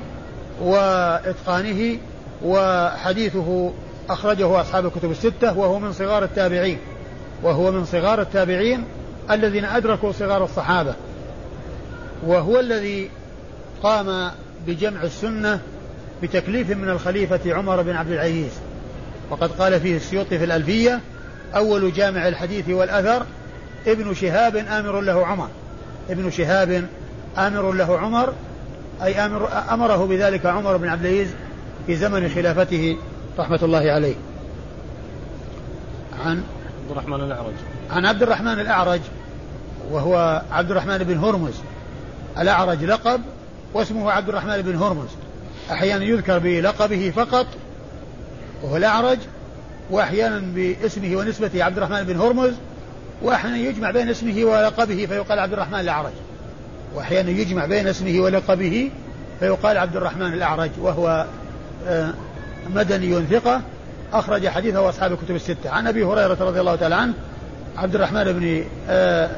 وإتقانه 0.60 1.98
وحديثه 2.44 3.72
أخرجه 4.10 4.60
أصحاب 4.60 4.86
الكتب 4.86 5.10
الستة 5.10 5.58
وهو 5.58 5.78
من 5.78 5.92
صغار 5.92 6.24
التابعين. 6.24 6.78
وهو 7.42 7.72
من 7.72 7.84
صغار 7.84 8.20
التابعين 8.20 8.84
الذين 9.30 9.64
أدركوا 9.64 10.12
صغار 10.12 10.44
الصحابة. 10.44 10.94
وهو 12.26 12.60
الذي 12.60 13.10
قام 13.82 14.30
بجمع 14.66 15.02
السنة 15.02 15.60
بتكليف 16.22 16.70
من 16.70 16.88
الخليفة 16.88 17.54
عمر 17.54 17.82
بن 17.82 17.96
عبد 17.96 18.10
العزيز. 18.10 18.52
وقد 19.30 19.50
قال 19.52 19.80
فيه 19.80 19.96
السيوطي 19.96 20.38
في 20.38 20.44
الألفية 20.44 21.00
أول 21.56 21.92
جامع 21.92 22.28
الحديث 22.28 22.68
والأثر 22.68 23.26
ابن 23.86 24.14
شهاب 24.14 24.56
آمر 24.56 25.00
له 25.00 25.26
عمر. 25.26 25.48
ابن 26.10 26.30
شهاب 26.30 26.84
آمر 27.38 27.72
له 27.72 27.98
عمر 27.98 28.32
أي 29.02 29.26
آمر 29.26 29.48
أمره 29.70 30.06
بذلك 30.06 30.46
عمر 30.46 30.76
بن 30.76 30.88
عبد 30.88 31.04
العزيز 31.04 31.28
في 31.86 31.96
زمن 31.96 32.28
خلافته 32.28 32.96
رحمة 33.38 33.58
الله 33.62 33.90
عليه. 33.92 34.14
عن 36.24 36.42
عبد 36.82 36.90
الرحمن 36.90 37.20
الأعرج. 37.20 37.54
عن 37.90 38.06
عبد 38.06 38.22
الرحمن 38.22 38.60
الأعرج 38.60 39.00
وهو 39.90 40.42
عبد 40.52 40.70
الرحمن 40.70 40.98
بن 40.98 41.18
هرمز. 41.18 41.54
الأعرج 42.38 42.84
لقب 42.84 43.20
واسمه 43.74 44.10
عبد 44.10 44.28
الرحمن 44.28 44.62
بن 44.62 44.76
هرمز. 44.76 45.08
أحيانا 45.70 46.04
يذكر 46.04 46.38
بلقبه 46.38 47.12
فقط 47.16 47.46
وهو 48.62 48.76
الأعرج. 48.76 49.18
وأحيانا 49.90 50.42
باسمه 50.54 51.16
ونسبته 51.16 51.64
عبد 51.64 51.76
الرحمن 51.76 52.02
بن 52.02 52.16
هرمز 52.20 52.52
وأحيانا 53.22 53.56
يجمع 53.56 53.90
بين 53.90 54.08
اسمه 54.08 54.44
ولقبه 54.44 55.06
فيقال 55.06 55.38
عبد 55.38 55.52
الرحمن 55.52 55.80
الأعرج. 55.80 56.12
وأحيانا 56.94 57.30
يجمع 57.30 57.66
بين 57.66 57.86
اسمه 57.86 58.20
ولقبه 58.20 58.90
فيقال 59.40 59.78
عبد 59.78 59.96
الرحمن 59.96 60.32
الأعرج 60.32 60.70
وهو 60.80 61.26
آه، 61.86 62.10
مدني 62.74 63.22
ثقة 63.26 63.60
أخرج 64.12 64.48
حديثه 64.48 64.88
أصحاب 64.88 65.12
الكتب 65.12 65.34
الستة. 65.34 65.70
عن 65.70 65.86
أبي 65.86 66.04
هريرة 66.04 66.36
رضي 66.40 66.60
الله 66.60 66.76
تعالى 66.76 66.94
عنه 66.94 67.14
عبد 67.76 67.94
الرحمن 67.94 68.24
بن 68.24 68.64
آه، 68.88 69.30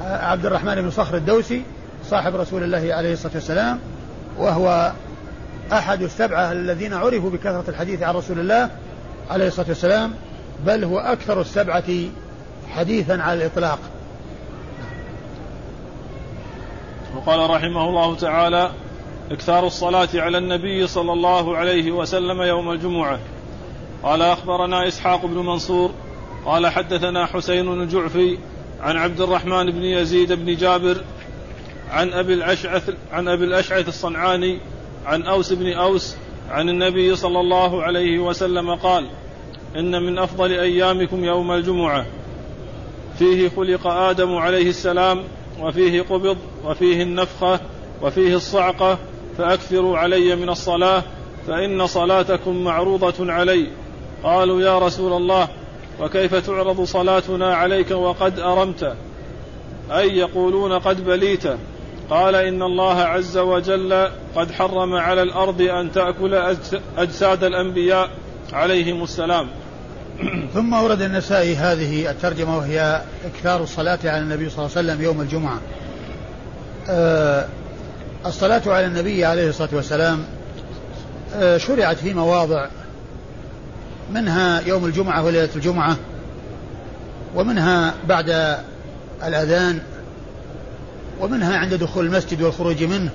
عبد 0.00 0.46
الرحمن 0.46 0.74
بن 0.74 0.90
صخر 0.90 1.16
الدوسي 1.16 1.62
صاحب 2.10 2.36
رسول 2.36 2.62
الله 2.62 2.94
عليه 2.94 3.12
الصلاة 3.12 3.34
والسلام 3.34 3.78
وهو 4.38 4.92
أحد 5.72 6.02
السبعة 6.02 6.52
الذين 6.52 6.92
عرفوا 6.92 7.30
بكثرة 7.30 7.64
الحديث 7.68 8.02
عن 8.02 8.14
رسول 8.14 8.38
الله 8.40 8.70
عليه 9.30 9.46
الصلاة 9.46 9.68
والسلام 9.68 10.14
بل 10.66 10.84
هو 10.84 10.98
أكثر 10.98 11.40
السبعة 11.40 11.84
حديثا 12.70 13.12
على 13.12 13.40
الإطلاق. 13.40 13.78
وقال 17.16 17.50
رحمه 17.50 17.88
الله 17.88 18.16
تعالى 18.16 18.70
إكثار 19.30 19.66
الصلاة 19.66 20.08
على 20.14 20.38
النبي 20.38 20.86
صلى 20.86 21.12
الله 21.12 21.56
عليه 21.56 21.92
وسلم 21.92 22.42
يوم 22.42 22.70
الجمعة. 22.70 23.18
قال 24.02 24.22
أخبرنا 24.22 24.88
إسحاق 24.88 25.26
بن 25.26 25.38
منصور 25.38 25.90
قال 26.44 26.66
حدثنا 26.66 27.26
حسين 27.26 27.82
الجعفي 27.82 28.38
عن 28.80 28.96
عبد 28.96 29.20
الرحمن 29.20 29.70
بن 29.70 29.84
يزيد 29.84 30.32
بن 30.32 30.56
جابر 30.56 30.96
عن 31.90 32.12
أبي 32.12 32.34
الأشعث 32.34 32.90
عن 33.12 33.28
أبي 33.28 33.44
الأشعث 33.44 33.88
الصنعاني 33.88 34.58
عن 35.06 35.22
أوس 35.22 35.52
بن 35.52 35.72
أوس 35.72 36.16
عن 36.52 36.68
النبي 36.68 37.16
صلى 37.16 37.40
الله 37.40 37.82
عليه 37.82 38.18
وسلم 38.18 38.74
قال 38.74 39.06
إن 39.76 40.02
من 40.02 40.18
أفضل 40.18 40.52
أيامكم 40.52 41.24
يوم 41.24 41.52
الجمعة. 41.52 42.06
فيه 43.18 43.48
خلق 43.48 43.86
آدم 43.86 44.34
عليه 44.34 44.68
السلام 44.68 45.24
وفيه 45.60 46.02
قبض 46.02 46.36
وفيه 46.64 47.02
النفخة 47.02 47.60
وفيه 48.02 48.36
الصعقة 48.36 48.98
فأكثروا 49.38 49.98
علي 49.98 50.36
من 50.36 50.48
الصلاة 50.48 51.02
فإن 51.46 51.86
صلاتكم 51.86 52.64
معروضة 52.64 53.32
علي. 53.32 53.66
قالوا 54.24 54.60
يا 54.60 54.78
رسول 54.78 55.12
الله 55.12 55.48
وكيف 56.00 56.34
تعرض 56.34 56.84
صلاتنا 56.84 57.54
عليك 57.54 57.90
وقد 57.90 58.38
أرمت؟ 58.38 58.96
أي 59.90 60.18
يقولون 60.18 60.72
قد 60.72 61.04
بليت. 61.04 61.44
قال 62.12 62.34
إن 62.34 62.62
الله 62.62 63.00
عز 63.00 63.38
وجل 63.38 64.08
قد 64.36 64.50
حرم 64.50 64.94
على 64.94 65.22
الأرض 65.22 65.60
أن 65.60 65.92
تأكل 65.92 66.56
أجساد 66.98 67.44
الأنبياء 67.44 68.10
عليهم 68.52 69.02
السلام. 69.02 69.48
ثم 70.54 70.72
ورد 70.72 71.02
النسائي 71.02 71.56
هذه 71.56 72.10
الترجمة 72.10 72.56
وهي 72.56 73.02
إكثار 73.24 73.62
الصلاة 73.62 73.98
على 74.04 74.18
النبي 74.18 74.50
صلى 74.50 74.58
الله 74.58 74.76
عليه 74.76 74.88
وسلم 74.88 75.02
يوم 75.04 75.20
الجمعة. 75.20 75.60
أه 76.88 77.46
الصلاة 78.26 78.62
على 78.66 78.86
النبي 78.86 79.24
عليه 79.24 79.48
الصلاة 79.48 79.70
والسلام 79.72 80.24
أه 81.34 81.58
شرعت 81.58 81.96
في 81.96 82.14
مواضع 82.14 82.68
منها 84.12 84.60
يوم 84.60 84.84
الجمعة 84.84 85.24
وليلة 85.24 85.48
الجمعة 85.56 85.96
ومنها 87.34 87.94
بعد 88.08 88.56
الأذان 89.24 89.80
ومنها 91.22 91.56
عند 91.56 91.74
دخول 91.74 92.06
المسجد 92.06 92.42
والخروج 92.42 92.84
منه. 92.84 93.10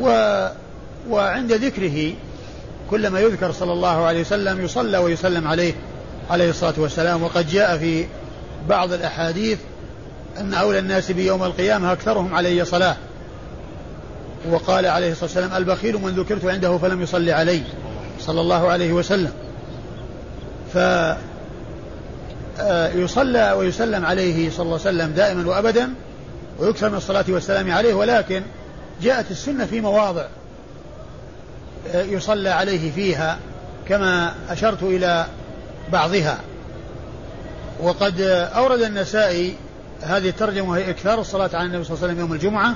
و 0.00 0.06
وعند 1.10 1.52
ذكره 1.52 2.12
كلما 2.90 3.20
يذكر 3.20 3.52
صلى 3.52 3.72
الله 3.72 4.04
عليه 4.04 4.20
وسلم 4.20 4.64
يصلى 4.64 4.98
ويسلم 4.98 5.48
عليه 5.48 5.74
عليه 6.30 6.50
الصلاة 6.50 6.74
والسلام. 6.78 7.22
وقد 7.22 7.48
جاء 7.48 7.78
في 7.78 8.06
بعض 8.68 8.92
الأحاديث 8.92 9.58
أن 10.40 10.54
أولى 10.54 10.78
الناس 10.78 11.12
بيوم 11.12 11.42
القيامة 11.42 11.92
أكثرهم 11.92 12.34
علي 12.34 12.64
صلاة. 12.64 12.96
وقال 14.50 14.86
عليه 14.86 15.12
الصلاة 15.12 15.24
والسلام 15.24 15.56
البخيل 15.56 15.98
من 15.98 16.10
ذكرت 16.10 16.44
عنده 16.44 16.78
فلم 16.78 17.02
يصلي 17.02 17.32
علي 17.32 17.62
صلى 18.20 18.40
الله 18.40 18.68
عليه 18.68 18.92
وسلم. 18.92 19.32
ف 20.74 20.78
آه، 22.60 23.54
ويسلم 23.56 24.06
عليه 24.06 24.50
صلى 24.50 24.62
الله 24.62 24.80
عليه 24.86 24.90
وسلم 24.90 25.10
دائما 25.10 25.48
وابدا. 25.48 25.94
ويكثر 26.58 26.90
من 26.90 26.96
الصلاة 26.96 27.24
والسلام 27.28 27.72
عليه 27.72 27.94
ولكن 27.94 28.42
جاءت 29.02 29.30
السنة 29.30 29.66
في 29.66 29.80
مواضع 29.80 30.26
يصلى 31.94 32.48
عليه 32.48 32.92
فيها 32.92 33.38
كما 33.88 34.34
أشرت 34.50 34.82
إلى 34.82 35.26
بعضها. 35.92 36.38
وقد 37.80 38.20
أورد 38.56 38.82
النسائي 38.82 39.56
هذه 40.02 40.28
الترجمة 40.28 40.70
وهي 40.70 40.90
إكثار 40.90 41.20
الصلاة 41.20 41.50
على 41.54 41.66
النبي 41.66 41.84
صلى 41.84 41.94
الله 41.94 42.04
عليه 42.04 42.12
وسلم 42.12 42.20
يوم 42.20 42.32
الجمعة 42.32 42.74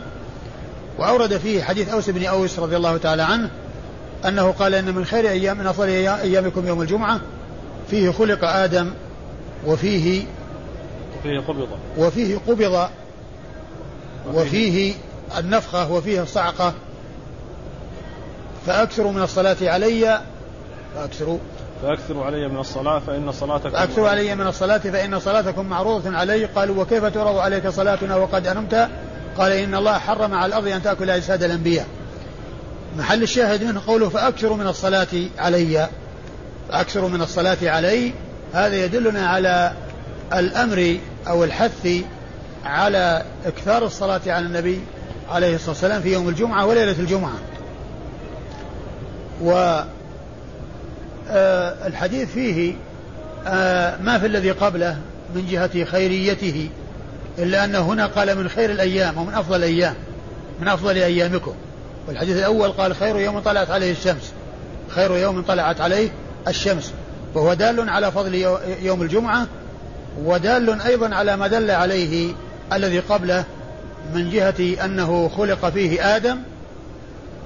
وأورد 0.98 1.36
فيه 1.36 1.62
حديث 1.62 1.88
أوس 1.88 2.10
بن 2.10 2.24
أوس 2.24 2.58
رضي 2.58 2.76
الله 2.76 2.96
تعالى 2.96 3.22
عنه 3.22 3.50
أنه 4.28 4.50
قال 4.50 4.74
إن 4.74 4.94
من 4.94 5.04
خير 5.04 5.30
أيام 5.30 5.58
من 5.58 5.66
أفضل 5.66 5.88
أيامكم 5.88 6.66
يوم 6.66 6.82
الجمعة 6.82 7.20
فيه 7.90 8.10
خلق 8.10 8.44
آدم 8.44 8.90
وفيه 9.66 10.24
وفيه 11.18 11.40
قبض. 11.40 11.68
وفيه 11.98 12.38
قبض 12.48 12.88
وفيه 14.34 14.94
النفخة 15.38 15.92
وفيه 15.92 16.22
الصعقة. 16.22 16.74
فأكثروا 18.66 19.12
من 19.12 19.22
الصلاة 19.22 19.56
علي 19.62 20.20
فأكثروا. 20.94 21.38
فأكثروا 21.82 22.24
علي 22.24 22.48
من 22.48 22.58
الصلاة 22.58 22.98
فإن 22.98 23.32
صلاتكم 23.32 23.70
فأكثروا 23.70 24.08
علي 24.08 24.34
من 24.34 24.46
الصلاة 24.46 24.78
فإن 24.78 25.20
صلاتكم 25.20 25.66
معروضة 25.66 26.16
علي. 26.16 26.44
قالوا 26.44 26.82
وكيف 26.82 27.04
تعرض 27.04 27.38
عليك 27.38 27.68
صلاتنا 27.68 28.16
وقد 28.16 28.46
أنمت؟ 28.46 28.88
قال 29.38 29.52
إن 29.52 29.74
الله 29.74 29.98
حرم 29.98 30.34
على 30.34 30.46
الأرض 30.46 30.68
أن 30.68 30.82
تأكل 30.82 31.10
أجساد 31.10 31.42
الأنبياء. 31.42 31.86
محل 32.98 33.22
الشاهد 33.22 33.64
منه 33.64 33.82
قوله 33.86 34.08
فأكثروا 34.08 34.56
من 34.56 34.66
الصلاة 34.66 35.08
علي. 35.38 35.88
فأكثروا 36.68 37.08
من 37.08 37.22
الصلاة 37.22 37.58
علي. 37.62 38.12
هذا 38.52 38.84
يدلنا 38.84 39.28
على 39.28 39.72
الأمر 40.32 40.96
أو 41.28 41.44
الحث 41.44 41.88
على 42.66 43.22
إكثار 43.46 43.86
الصلاة 43.86 44.20
على 44.26 44.46
النبي 44.46 44.80
عليه 45.30 45.54
الصلاة 45.54 45.70
والسلام 45.70 46.02
في 46.02 46.12
يوم 46.12 46.28
الجمعة 46.28 46.66
وليلة 46.66 46.92
الجمعة. 46.98 47.38
و 49.42 49.80
آه، 51.30 51.74
فيه 52.34 52.74
آه، 53.46 53.96
ما 54.02 54.18
في 54.18 54.26
الذي 54.26 54.50
قبله 54.50 54.98
من 55.34 55.46
جهة 55.50 55.84
خيريته 55.84 56.68
إلا 57.38 57.64
أنه 57.64 57.78
هنا 57.78 58.06
قال 58.06 58.38
من 58.38 58.48
خير 58.48 58.70
الأيام 58.70 59.18
ومن 59.18 59.34
أفضل 59.34 59.56
الأيام 59.56 59.94
من 60.60 60.68
أفضل 60.68 60.96
أيامكم. 60.96 61.54
والحديث 62.08 62.36
الأول 62.36 62.72
قال 62.72 62.96
خير 62.96 63.18
يوم 63.18 63.38
طلعت 63.38 63.70
عليه 63.70 63.92
الشمس 63.92 64.32
خير 64.88 65.16
يوم 65.16 65.42
طلعت 65.42 65.80
عليه 65.80 66.08
الشمس. 66.48 66.92
وهو 67.34 67.54
دال 67.54 67.88
على 67.88 68.12
فضل 68.12 68.34
يوم 68.82 69.02
الجمعة 69.02 69.46
ودال 70.24 70.80
أيضا 70.80 71.14
على 71.14 71.36
ما 71.36 71.46
دل 71.46 71.70
عليه 71.70 72.32
الذي 72.72 72.98
قبله 72.98 73.44
من 74.14 74.30
جهة 74.30 74.84
أنه 74.84 75.28
خلق 75.36 75.68
فيه 75.68 76.16
آدم 76.16 76.38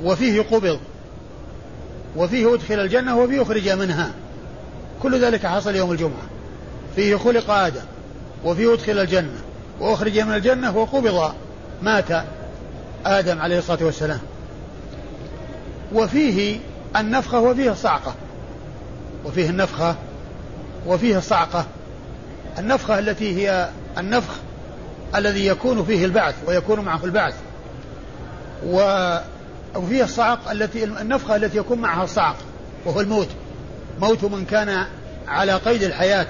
وفيه 0.04 0.42
قبض 0.42 0.80
وفيه 2.16 2.54
أدخل 2.54 2.80
الجنة 2.80 3.18
وفيه 3.18 3.42
أخرج 3.42 3.68
منها. 3.68 4.10
كل 5.02 5.20
ذلك 5.20 5.46
حصل 5.46 5.76
يوم 5.76 5.92
الجمعة. 5.92 6.22
فيه 6.96 7.16
خلق 7.16 7.50
آدم 7.50 7.80
وفيه 8.44 8.74
أدخل 8.74 8.98
الجنة 8.98 9.40
وأخرج 9.80 10.18
من 10.18 10.34
الجنة 10.34 10.76
وقبض 10.76 11.32
مات 11.82 12.24
آدم 13.06 13.40
عليه 13.40 13.58
الصلاة 13.58 13.84
والسلام. 13.84 14.20
وفيه 15.92 16.58
النفخة 16.96 17.40
وفيه 17.40 17.72
الصعقة. 17.72 18.14
وفيه 19.24 19.50
النفخة 19.50 19.94
وفيه 20.86 21.18
الصعقة. 21.18 21.66
النفخة 22.58 22.98
التي 22.98 23.36
هي 23.36 23.68
النفخ 23.98 24.34
الذي 25.16 25.46
يكون 25.46 25.84
فيه 25.84 26.04
البعث 26.04 26.34
ويكون 26.46 26.80
معه 26.80 27.04
البعث. 27.04 27.34
وفيه 28.66 30.04
الصعق 30.04 30.50
التي 30.50 30.84
النفخة 30.84 31.36
التي 31.36 31.58
يكون 31.58 31.78
معها 31.78 32.04
الصعق 32.04 32.36
وهو 32.84 33.00
الموت. 33.00 33.28
موت 34.00 34.24
من 34.24 34.44
كان 34.44 34.86
على 35.28 35.54
قيد 35.54 35.82
الحياة 35.82 36.26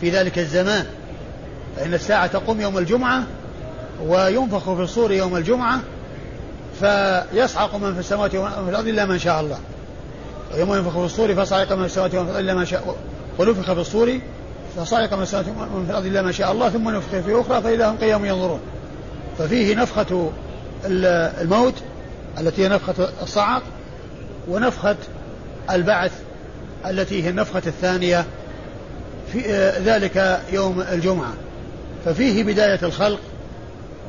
في 0.00 0.10
ذلك 0.10 0.38
الزمان. 0.38 0.86
فإن 1.76 1.94
الساعة 1.94 2.26
تقوم 2.26 2.60
يوم 2.60 2.78
الجمعة 2.78 3.22
وينفخ 4.06 4.74
في 4.74 4.82
الصور 4.82 5.12
يوم 5.12 5.36
الجمعة 5.36 5.80
فيصعق 6.80 7.76
من 7.76 7.94
في 7.94 8.00
السماوات 8.00 8.34
ومن 8.34 8.50
في 8.50 8.70
الأرض 8.70 8.88
إلا 8.88 9.06
من 9.06 9.18
شاء 9.18 9.40
الله. 9.40 9.58
ويوم 10.54 10.74
ينفخ 10.74 10.90
في 10.90 11.04
الصور 11.04 11.34
فصعق 11.34 11.72
من 11.72 11.78
في 11.78 11.86
السماوات 11.86 12.14
ومن 12.14 12.24
في 12.24 12.30
الأرض 12.30 12.44
إلا 12.44 12.54
من 12.54 12.66
شاء 12.66 12.96
ونفخ 13.38 13.72
في 13.72 13.80
الصور 13.80 14.18
فصعق 14.76 15.14
من 15.14 15.24
في 15.24 15.90
الأرض 15.90 16.06
إلا 16.06 16.22
ما 16.22 16.32
شاء 16.32 16.52
الله 16.52 16.68
ثم 16.68 16.90
نفخ 16.90 17.08
في 17.10 17.40
أخرى 17.40 17.62
فإذا 17.62 17.90
هم 17.90 17.96
قيام 17.96 18.24
ينظرون. 18.24 18.60
ففيه 19.38 19.74
نفخة 19.74 20.30
الموت 21.40 21.74
التي 22.38 22.64
هي 22.64 22.68
نفخة 22.68 23.08
الصعق 23.22 23.62
ونفخة 24.48 24.96
البعث 25.70 26.12
التي 26.86 27.24
هي 27.24 27.30
النفخة 27.30 27.62
الثانية 27.66 28.24
في 29.32 29.40
ذلك 29.84 30.40
يوم 30.52 30.80
الجمعة. 30.80 31.32
ففيه 32.04 32.44
بداية 32.44 32.78
الخلق 32.82 33.20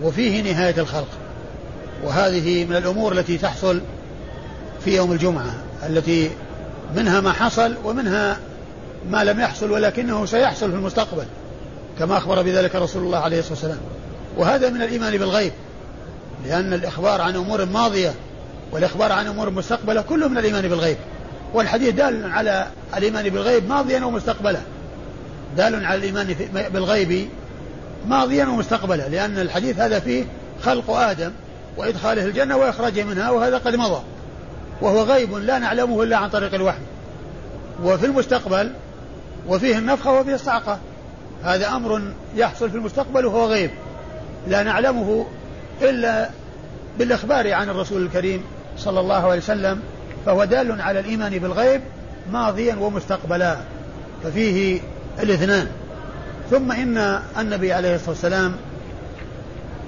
وفيه 0.03 0.53
نهاية 0.53 0.75
الخلق. 0.77 1.09
وهذه 2.03 2.65
من 2.65 2.75
الأمور 2.75 3.11
التي 3.11 3.37
تحصل 3.37 3.81
في 4.85 4.95
يوم 4.95 5.11
الجمعة 5.11 5.55
التي 5.89 6.31
منها 6.95 7.21
ما 7.21 7.31
حصل 7.31 7.75
ومنها 7.83 8.37
ما 9.09 9.23
لم 9.23 9.39
يحصل 9.39 9.71
ولكنه 9.71 10.25
سيحصل 10.25 10.69
في 10.69 10.75
المستقبل 10.75 11.25
كما 11.99 12.17
أخبر 12.17 12.41
بذلك 12.41 12.75
رسول 12.75 13.03
الله 13.03 13.17
عليه 13.17 13.39
الصلاة 13.39 13.53
والسلام. 13.53 13.79
وهذا 14.37 14.69
من 14.69 14.81
الإيمان 14.81 15.17
بالغيب 15.17 15.51
لأن 16.45 16.73
الإخبار 16.73 17.21
عن 17.21 17.35
أمور 17.35 17.65
ماضية 17.65 18.13
والإخبار 18.71 19.11
عن 19.11 19.27
أمور 19.27 19.49
مستقبلة 19.49 20.01
كله 20.01 20.27
من 20.27 20.37
الإيمان 20.37 20.67
بالغيب. 20.67 20.97
والحديث 21.53 21.93
دال 21.93 22.31
على 22.31 22.67
الإيمان 22.97 23.29
بالغيب 23.29 23.69
ماضيا 23.69 24.05
ومستقبلا. 24.05 24.59
دال 25.57 25.85
على 25.85 25.99
الإيمان 25.99 26.35
بالغيب 26.73 27.29
ماضيا 28.07 28.45
ومستقبلا 28.45 29.09
لأن 29.09 29.39
الحديث 29.39 29.79
هذا 29.79 29.99
فيه 29.99 30.25
خلق 30.63 30.91
آدم 30.91 31.31
وإدخاله 31.77 32.25
الجنة 32.25 32.57
وإخراجه 32.57 33.03
منها 33.03 33.29
وهذا 33.29 33.57
قد 33.57 33.75
مضى. 33.75 34.01
وهو 34.81 35.03
غيب 35.03 35.33
لا 35.33 35.59
نعلمه 35.59 36.03
إلا 36.03 36.17
عن 36.17 36.29
طريق 36.29 36.53
الوحي. 36.53 36.81
وفي 37.83 38.05
المستقبل 38.05 38.71
وفيه 39.47 39.77
النفخة 39.77 40.11
وفيه 40.11 40.35
الصعقة. 40.35 40.79
هذا 41.43 41.67
أمر 41.67 42.01
يحصل 42.35 42.69
في 42.69 42.77
المستقبل 42.77 43.25
وهو 43.25 43.45
غيب. 43.45 43.71
لا 44.47 44.63
نعلمه 44.63 45.25
إلا 45.81 46.29
بالإخبار 46.99 47.53
عن 47.53 47.69
الرسول 47.69 48.01
الكريم 48.05 48.43
صلى 48.77 48.99
الله 48.99 49.29
عليه 49.29 49.41
وسلم 49.41 49.81
فهو 50.25 50.43
دال 50.43 50.81
على 50.81 50.99
الإيمان 50.99 51.39
بالغيب 51.39 51.81
ماضيا 52.31 52.75
ومستقبلا 52.75 53.57
ففيه 54.23 54.81
الاثنان. 55.19 55.67
ثم 56.51 56.71
إن 56.71 57.19
النبي 57.39 57.73
عليه 57.73 57.95
الصلاة 57.95 58.09
والسلام 58.09 58.55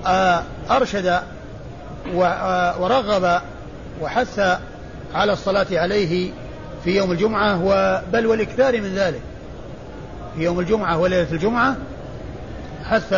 آه، 0.05 0.43
أرشد 0.71 1.05
آه، 2.15 2.81
ورغب 2.81 3.41
وحث 4.01 4.39
على 5.13 5.33
الصلاة 5.33 5.67
عليه 5.71 6.31
في 6.83 6.97
يوم 6.97 7.11
الجمعة 7.11 8.01
بل 8.11 8.25
والإكثار 8.25 8.81
من 8.81 8.95
ذلك. 8.95 9.21
في 10.35 10.43
يوم 10.43 10.59
الجمعة 10.59 10.99
وليلة 10.99 11.31
الجمعة 11.31 11.75
حث 12.85 13.13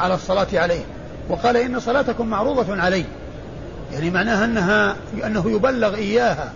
على 0.00 0.14
الصلاة 0.14 0.46
عليه. 0.54 0.84
وقال 1.28 1.56
إن 1.56 1.80
صلاتكم 1.80 2.26
معروضة 2.26 2.82
علي 2.82 3.04
يعني 3.92 4.10
معناها 4.10 4.44
أنها 4.44 4.96
أنه 5.26 5.50
يبلغ 5.50 5.94
إياها 5.94 6.52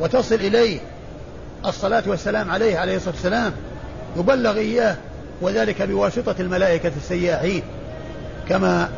وتصل 0.00 0.34
إليه 0.34 0.80
الصلاة 1.66 2.02
والسلام 2.06 2.50
عليه 2.50 2.78
عليه 2.78 2.96
الصلاة 2.96 3.14
والسلام. 3.14 3.52
يبلغ 4.16 4.56
إياه 4.56 4.96
وذلك 5.40 5.82
بواسطة 5.82 6.34
الملائكة 6.40 6.92
السياحين. 6.96 7.62
كما 8.48 8.88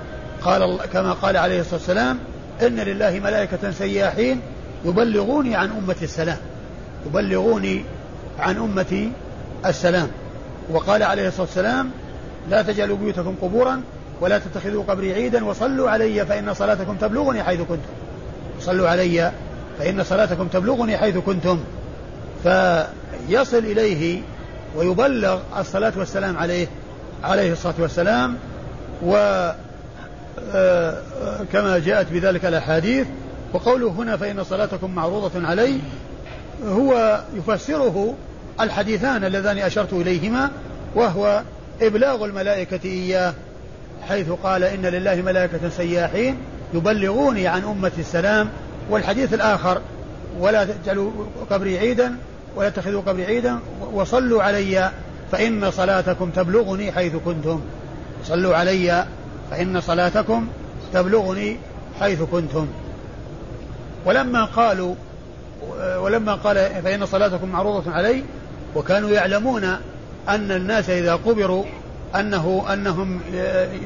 قال 0.42 0.78
كما 0.92 1.12
قال 1.12 1.36
عليه 1.36 1.60
الصلاة 1.60 1.74
والسلام 1.74 2.18
إن 2.62 2.76
لله 2.76 3.20
ملائكة 3.24 3.70
سياحين 3.70 4.40
يبلغوني 4.84 5.56
عن 5.56 5.70
أمة 5.70 5.96
السلام. 6.02 6.38
يبلغوني 7.06 7.84
عن 8.38 8.56
أمتي 8.56 9.12
السلام. 9.66 10.08
وقال 10.70 11.02
عليه 11.02 11.28
الصلاة 11.28 11.46
والسلام 11.46 11.90
لا 12.50 12.62
تجعلوا 12.62 12.96
بيوتكم 12.96 13.34
قبورا 13.42 13.82
ولا 14.20 14.38
تتخذوا 14.38 14.84
قبري 14.88 15.12
عيدا 15.12 15.44
وصلوا 15.44 15.90
علي 15.90 16.26
فإن 16.26 16.54
صلاتكم 16.54 16.96
تبلغني 16.96 17.42
حيث 17.42 17.60
كنتم. 17.60 17.92
صلوا 18.60 18.88
علي 18.88 19.32
فإن 19.78 20.04
صلاتكم 20.04 20.48
تبلغني 20.48 20.96
حيث 20.96 21.18
كنتم. 21.18 21.60
فيصل 22.42 23.58
إليه 23.58 24.20
ويبلغ 24.76 25.38
الصلاة 25.58 25.92
والسلام 25.96 26.36
عليه 26.36 26.66
عليه 27.24 27.52
الصلاة 27.52 27.74
والسلام 27.78 28.36
و 29.02 29.16
آه، 30.54 30.98
كما 31.52 31.78
جاءت 31.78 32.12
بذلك 32.12 32.44
الأحاديث 32.44 33.06
وقوله 33.52 33.88
هنا 33.88 34.16
فإن 34.16 34.44
صلاتكم 34.44 34.94
معروضة 34.94 35.46
علي 35.46 35.78
هو 36.68 37.20
يفسره 37.34 38.14
الحديثان 38.60 39.24
اللذان 39.24 39.58
أشرت 39.58 39.92
إليهما 39.92 40.50
وهو 40.94 41.42
إبلاغ 41.82 42.24
الملائكة 42.24 42.80
إياه 42.84 43.34
حيث 44.08 44.30
قال 44.30 44.64
إن 44.64 44.86
لله 44.86 45.14
ملائكة 45.14 45.68
سياحين 45.68 46.36
يبلغوني 46.74 47.46
عن 47.48 47.64
أمة 47.64 47.92
السلام 47.98 48.48
والحديث 48.90 49.34
الآخر 49.34 49.80
ولا 50.38 50.64
تجعلوا 50.64 51.10
قبري 51.50 51.78
عيدا 51.78 52.16
ولا 52.56 52.68
تتخذوا 52.68 53.02
قبري 53.02 53.24
عيدا 53.24 53.58
وصلوا 53.92 54.42
علي 54.42 54.90
فإن 55.32 55.70
صلاتكم 55.70 56.30
تبلغني 56.30 56.92
حيث 56.92 57.12
كنتم. 57.24 57.60
صلوا 58.24 58.56
علي 58.56 59.06
فإن 59.50 59.80
صلاتكم 59.80 60.48
تبلغني 60.92 61.56
حيث 62.00 62.22
كنتم. 62.22 62.66
ولما 64.04 64.44
قالوا 64.44 64.94
ولما 65.98 66.34
قال 66.34 66.56
فإن 66.84 67.06
صلاتكم 67.06 67.48
معروضة 67.48 67.92
علي 67.92 68.22
وكانوا 68.76 69.10
يعلمون 69.10 69.64
أن 70.28 70.52
الناس 70.52 70.90
إذا 70.90 71.14
قبروا 71.14 71.64
أنه 72.14 72.64
أنهم 72.72 73.20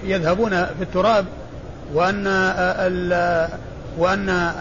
يذهبون 0.05 0.51
في 0.51 0.83
التراب 0.83 1.25
وأن 1.95 2.27
وأن 3.99 4.53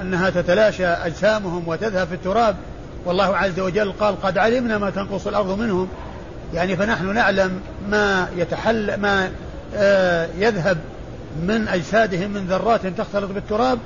أنها 0.00 0.30
تتلاشى 0.30 0.86
أجسامهم 0.86 1.68
وتذهب 1.68 2.06
في 2.06 2.14
التراب 2.14 2.56
والله 3.04 3.36
عز 3.36 3.60
وجل 3.60 3.92
قال 3.92 4.22
قد 4.22 4.38
علمنا 4.38 4.78
ما 4.78 4.90
تنقص 4.90 5.26
الأرض 5.26 5.58
منهم. 5.58 5.88
يعني 6.54 6.76
فنحن 6.76 7.14
نعلم 7.14 7.60
ما 7.88 8.28
يتحل 8.36 9.00
ما 9.00 9.30
آه، 9.76 10.28
يذهب 10.38 10.78
من 11.42 11.68
أجسادهم 11.68 12.30
من 12.30 12.46
ذرات 12.46 12.86
تختلط 12.86 13.30
بالتراب 13.30 13.78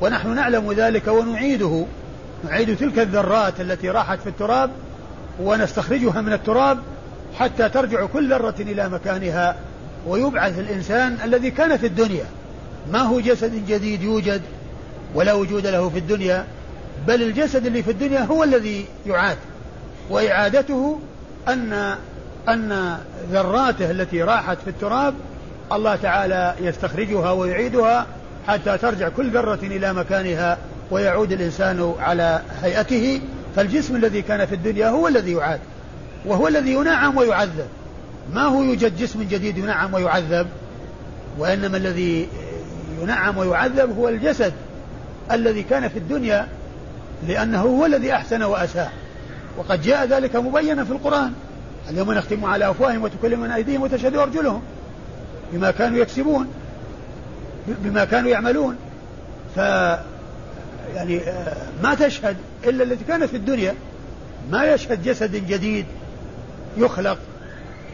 ونحن 0.00 0.34
نعلم 0.34 0.72
ذلك 0.72 1.08
ونعيده. 1.08 1.86
نعيد 2.44 2.76
تلك 2.76 2.98
الذرات 2.98 3.60
التي 3.60 3.90
راحت 3.90 4.20
في 4.20 4.28
التراب 4.28 4.70
ونستخرجها 5.40 6.20
من 6.20 6.32
التراب 6.32 6.78
حتى 7.38 7.68
ترجع 7.68 8.06
كل 8.06 8.30
ذرة 8.30 8.54
إلى 8.60 8.88
مكانها 8.88 9.56
ويبعث 10.06 10.58
الإنسان 10.58 11.18
الذي 11.24 11.50
كان 11.50 11.76
في 11.76 11.86
الدنيا. 11.86 12.24
ما 12.92 12.98
هو 12.98 13.20
جسد 13.20 13.66
جديد 13.66 14.02
يوجد 14.02 14.42
ولا 15.14 15.32
وجود 15.32 15.66
له 15.66 15.88
في 15.88 15.98
الدنيا 15.98 16.44
بل 17.06 17.22
الجسد 17.22 17.66
اللي 17.66 17.82
في 17.82 17.90
الدنيا 17.90 18.20
هو 18.20 18.44
الذي 18.44 18.86
يعاد. 19.06 19.36
وإعادته 20.10 20.98
أن 21.48 21.96
أن 22.48 22.98
ذراته 23.32 23.90
التي 23.90 24.22
راحت 24.22 24.58
في 24.64 24.70
التراب 24.70 25.14
الله 25.72 25.96
تعالى 25.96 26.54
يستخرجها 26.60 27.30
ويعيدها 27.30 28.06
حتى 28.48 28.78
ترجع 28.78 29.08
كل 29.08 29.30
ذرة 29.30 29.58
إلى 29.62 29.92
مكانها 29.92 30.58
ويعود 30.90 31.32
الإنسان 31.32 31.94
على 31.98 32.42
هيئته. 32.62 33.20
فالجسم 33.56 33.96
الذي 33.96 34.22
كان 34.22 34.46
في 34.46 34.54
الدنيا 34.54 34.88
هو 34.88 35.08
الذي 35.08 35.32
يعاد 35.32 35.60
وهو 36.26 36.48
الذي 36.48 36.72
ينعم 36.72 37.16
ويعذب. 37.16 37.66
ما 38.34 38.42
هو 38.42 38.62
يوجد 38.62 38.96
جسم 38.96 39.22
جديد 39.22 39.58
ينعم 39.58 39.94
ويعذب؟ 39.94 40.46
وإنما 41.38 41.76
الذي 41.76 42.28
ينعم 43.02 43.38
ويعذب 43.38 43.98
هو 43.98 44.08
الجسد 44.08 44.52
الذي 45.32 45.62
كان 45.62 45.88
في 45.88 45.98
الدنيا 45.98 46.48
لأنه 47.28 47.60
هو 47.60 47.86
الذي 47.86 48.12
أحسن 48.12 48.42
وأساء. 48.42 48.92
وقد 49.58 49.82
جاء 49.82 50.06
ذلك 50.06 50.36
مبينا 50.36 50.84
في 50.84 50.90
القرآن. 50.90 51.32
اليوم 51.90 52.12
نختم 52.12 52.44
على 52.44 52.70
أفواههم 52.70 53.02
وتكلمنا 53.02 53.56
أيديهم 53.56 53.82
وتشهد 53.82 54.16
أرجلهم 54.16 54.62
بما 55.52 55.70
كانوا 55.70 55.98
يكسبون 55.98 56.46
بما 57.68 58.04
كانوا 58.04 58.30
يعملون. 58.30 58.76
ف 59.56 59.60
يعني 60.94 61.20
آه، 61.20 61.56
ما 61.82 61.94
تشهد 61.94 62.36
إلا 62.64 62.84
التي 62.84 63.04
كانت 63.04 63.24
في 63.24 63.36
الدنيا. 63.36 63.74
ما 64.50 64.64
يشهد 64.64 65.02
جسد 65.02 65.46
جديد 65.46 65.86
يخلق 66.76 67.18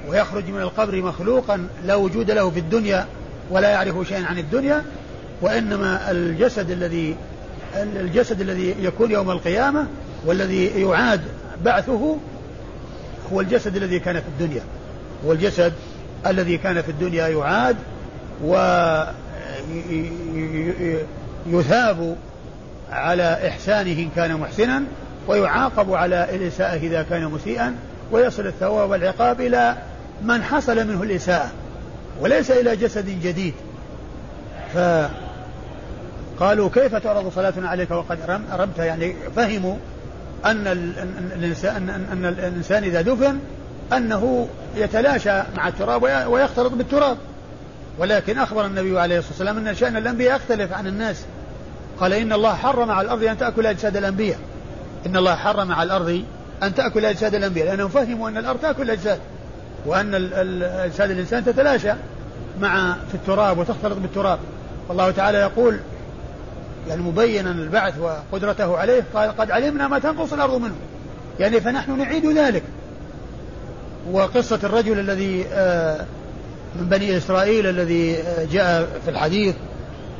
ويخرج 0.08 0.48
من 0.48 0.60
القبر 0.60 1.02
مخلوقا 1.02 1.68
لا 1.86 1.94
وجود 1.94 2.30
له 2.30 2.50
في 2.50 2.58
الدنيا 2.58 3.06
ولا 3.50 3.68
يعرف 3.68 4.08
شيئا 4.08 4.24
عن 4.26 4.38
الدنيا 4.38 4.84
وإنما 5.40 6.10
الجسد 6.10 6.70
الذي 6.70 7.16
الجسد 7.76 8.40
الذي 8.40 8.74
يكون 8.80 9.10
يوم 9.10 9.30
القيامة 9.30 9.86
والذي 10.26 10.66
يعاد 10.66 11.20
بعثه 11.64 12.16
هو 13.32 13.40
الجسد 13.40 13.76
الذي 13.76 13.98
كان 13.98 14.14
في 14.14 14.28
الدنيا. 14.28 14.62
هو 15.26 15.32
الجسد 15.32 15.72
الذي 16.26 16.58
كان 16.58 16.82
في 16.82 16.88
الدنيا 16.88 17.28
يعاد 17.28 17.76
ويثاب 21.46 22.16
على 22.92 23.48
إحسانه 23.48 23.92
إن 23.92 24.10
كان 24.16 24.36
محسنا 24.36 24.82
ويعاقب 25.28 25.92
على 25.92 26.34
الإساءة 26.34 26.76
إذا 26.76 27.02
كان 27.02 27.24
مسيئا 27.24 27.76
ويصل 28.12 28.46
الثواب 28.46 28.90
والعقاب 28.90 29.40
إلى 29.40 29.76
من 30.22 30.42
حصل 30.42 30.86
منه 30.86 31.02
الإساءة 31.02 31.50
وليس 32.20 32.50
إلى 32.50 32.76
جسد 32.76 33.06
جديد. 33.06 33.54
فقالوا 36.38 36.70
كيف 36.74 36.94
تعرض 36.94 37.32
صلاتنا 37.34 37.68
عليك 37.68 37.90
وقد 37.90 38.18
أرمت 38.52 38.78
يعني 38.78 39.14
فهموا 39.36 39.76
أن 40.44 40.66
الإنسان 41.36 41.90
أن 42.12 42.24
الإنسان 42.24 42.84
إذا 42.84 43.00
دفن 43.00 43.38
أنه 43.92 44.48
يتلاشى 44.76 45.42
مع 45.56 45.68
التراب 45.68 46.02
ويختلط 46.02 46.72
بالتراب. 46.72 47.16
ولكن 47.98 48.38
أخبر 48.38 48.66
النبي 48.66 49.00
عليه 49.00 49.18
الصلاة 49.18 49.32
والسلام 49.32 49.68
أن 49.68 49.74
شأن 49.74 49.96
الأنبياء 49.96 50.36
يختلف 50.36 50.72
عن 50.72 50.86
الناس. 50.86 51.24
قال 52.00 52.12
إن 52.12 52.32
الله 52.32 52.54
حرم 52.54 52.90
على 52.90 53.04
الأرض 53.04 53.22
أن 53.22 53.38
تأكل 53.38 53.66
أجساد 53.66 53.96
الأنبياء. 53.96 54.38
إن 55.06 55.16
الله 55.16 55.34
حرم 55.34 55.72
على 55.72 55.86
الأرض 55.86 56.22
أن 56.62 56.74
تأكل 56.74 57.04
أجساد 57.04 57.34
الأنبياء 57.34 57.66
لأنهم 57.66 57.88
فهموا 57.88 58.28
أن 58.28 58.36
الأرض 58.36 58.60
تأكل 58.60 58.82
الأجساد 58.82 59.18
وأن 59.86 60.14
أجساد 60.62 61.10
الإنسان 61.10 61.44
تتلاشى 61.44 61.92
مع 62.60 62.96
في 63.08 63.14
التراب 63.14 63.58
وتختلط 63.58 63.98
بالتراب. 63.98 64.38
والله 64.88 65.10
تعالى 65.10 65.38
يقول 65.38 65.78
يعني 66.88 67.02
مبينا 67.02 67.50
البعث 67.50 67.94
وقدرته 67.98 68.78
عليه 68.78 69.04
قال 69.14 69.36
قد 69.36 69.50
علمنا 69.50 69.88
ما 69.88 69.98
تنقص 69.98 70.32
الأرض 70.32 70.54
منه. 70.54 70.74
يعني 71.40 71.60
فنحن 71.60 71.98
نعيد 71.98 72.26
ذلك. 72.26 72.62
وقصة 74.12 74.58
الرجل 74.64 74.98
الذي 74.98 75.46
آه، 75.52 76.06
من 76.76 76.88
بني 76.88 77.16
إسرائيل 77.16 77.66
الذي 77.66 78.16
آه، 78.16 78.44
جاء 78.44 78.88
في 79.04 79.10
الحديث 79.10 79.54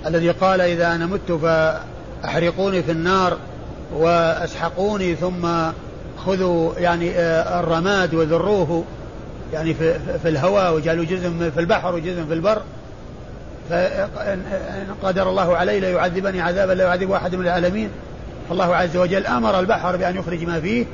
الذي 0.07 0.30
قال 0.30 0.61
إذا 0.61 0.94
أنا 0.94 1.07
مت 1.07 1.32
فأحرقوني 1.32 2.82
في 2.82 2.92
النار 2.92 3.36
وأسحقوني 3.92 5.14
ثم 5.14 5.49
خذوا 6.26 6.72
يعني 6.78 7.11
آه، 7.11 7.61
الرماد 7.61 8.14
وذروه 8.14 8.84
يعني 9.53 9.74
في, 9.74 10.28
الهواء 10.28 10.74
وجعلوا 10.74 11.05
جزء 11.05 11.51
في 11.55 11.61
البحر 11.61 11.94
وجزء 11.94 12.24
في 12.24 12.34
البر 12.34 12.62
فإن 13.70 14.42
قدر 15.03 15.30
الله 15.30 15.57
علي 15.57 15.80
ليعذبني 15.80 16.40
عذابا 16.40 16.72
لا 16.72 16.84
يعذب 16.84 17.11
أحد 17.11 17.34
من 17.34 17.44
العالمين. 17.44 17.90
فالله 18.49 18.76
عز 18.76 18.96
وجل 18.96 19.26
أمر 19.26 19.61
البحر 19.61 19.96
بأن 19.96 20.16
يخرج 20.16 20.44
ما 20.44 20.61
فيه 20.61 20.86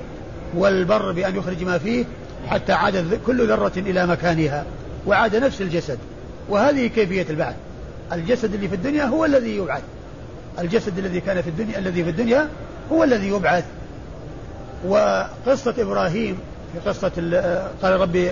والبر 0.55 1.13
بأن 1.13 1.37
يخرج 1.37 1.65
ما 1.65 1.79
فيه 1.79 2.05
حتى 2.47 2.73
عادت 2.73 3.21
كل 3.27 3.49
ذرة 3.49 3.73
إلى 3.77 4.07
مكانها 4.07 4.65
وعاد 5.07 5.37
نفس 5.37 5.61
الجسد. 5.61 5.99
وهذه 6.49 6.87
كيفية 6.87 7.27
البعث 7.31 7.55
الجسد 8.13 8.55
اللي 8.55 8.69
في 8.69 8.75
الدنيا 8.75 9.05
هو 9.05 9.25
الذي 9.25 9.57
يبعث. 9.57 9.83
الجسد 10.59 10.99
الذي 10.99 11.21
كان 11.21 11.43
في 11.43 11.51
الدنيا 11.51 11.79
الذي 11.79 12.05
في 12.05 12.11
الدنيا 12.11 12.49
هو 12.93 13.05
الذي 13.05 13.29
يبعث. 13.29 13.65
وقصة 14.87 15.75
إبراهيم 15.79 16.39
في 16.73 16.89
قصة 16.89 17.13
قال 17.83 18.01
ربي 18.01 18.31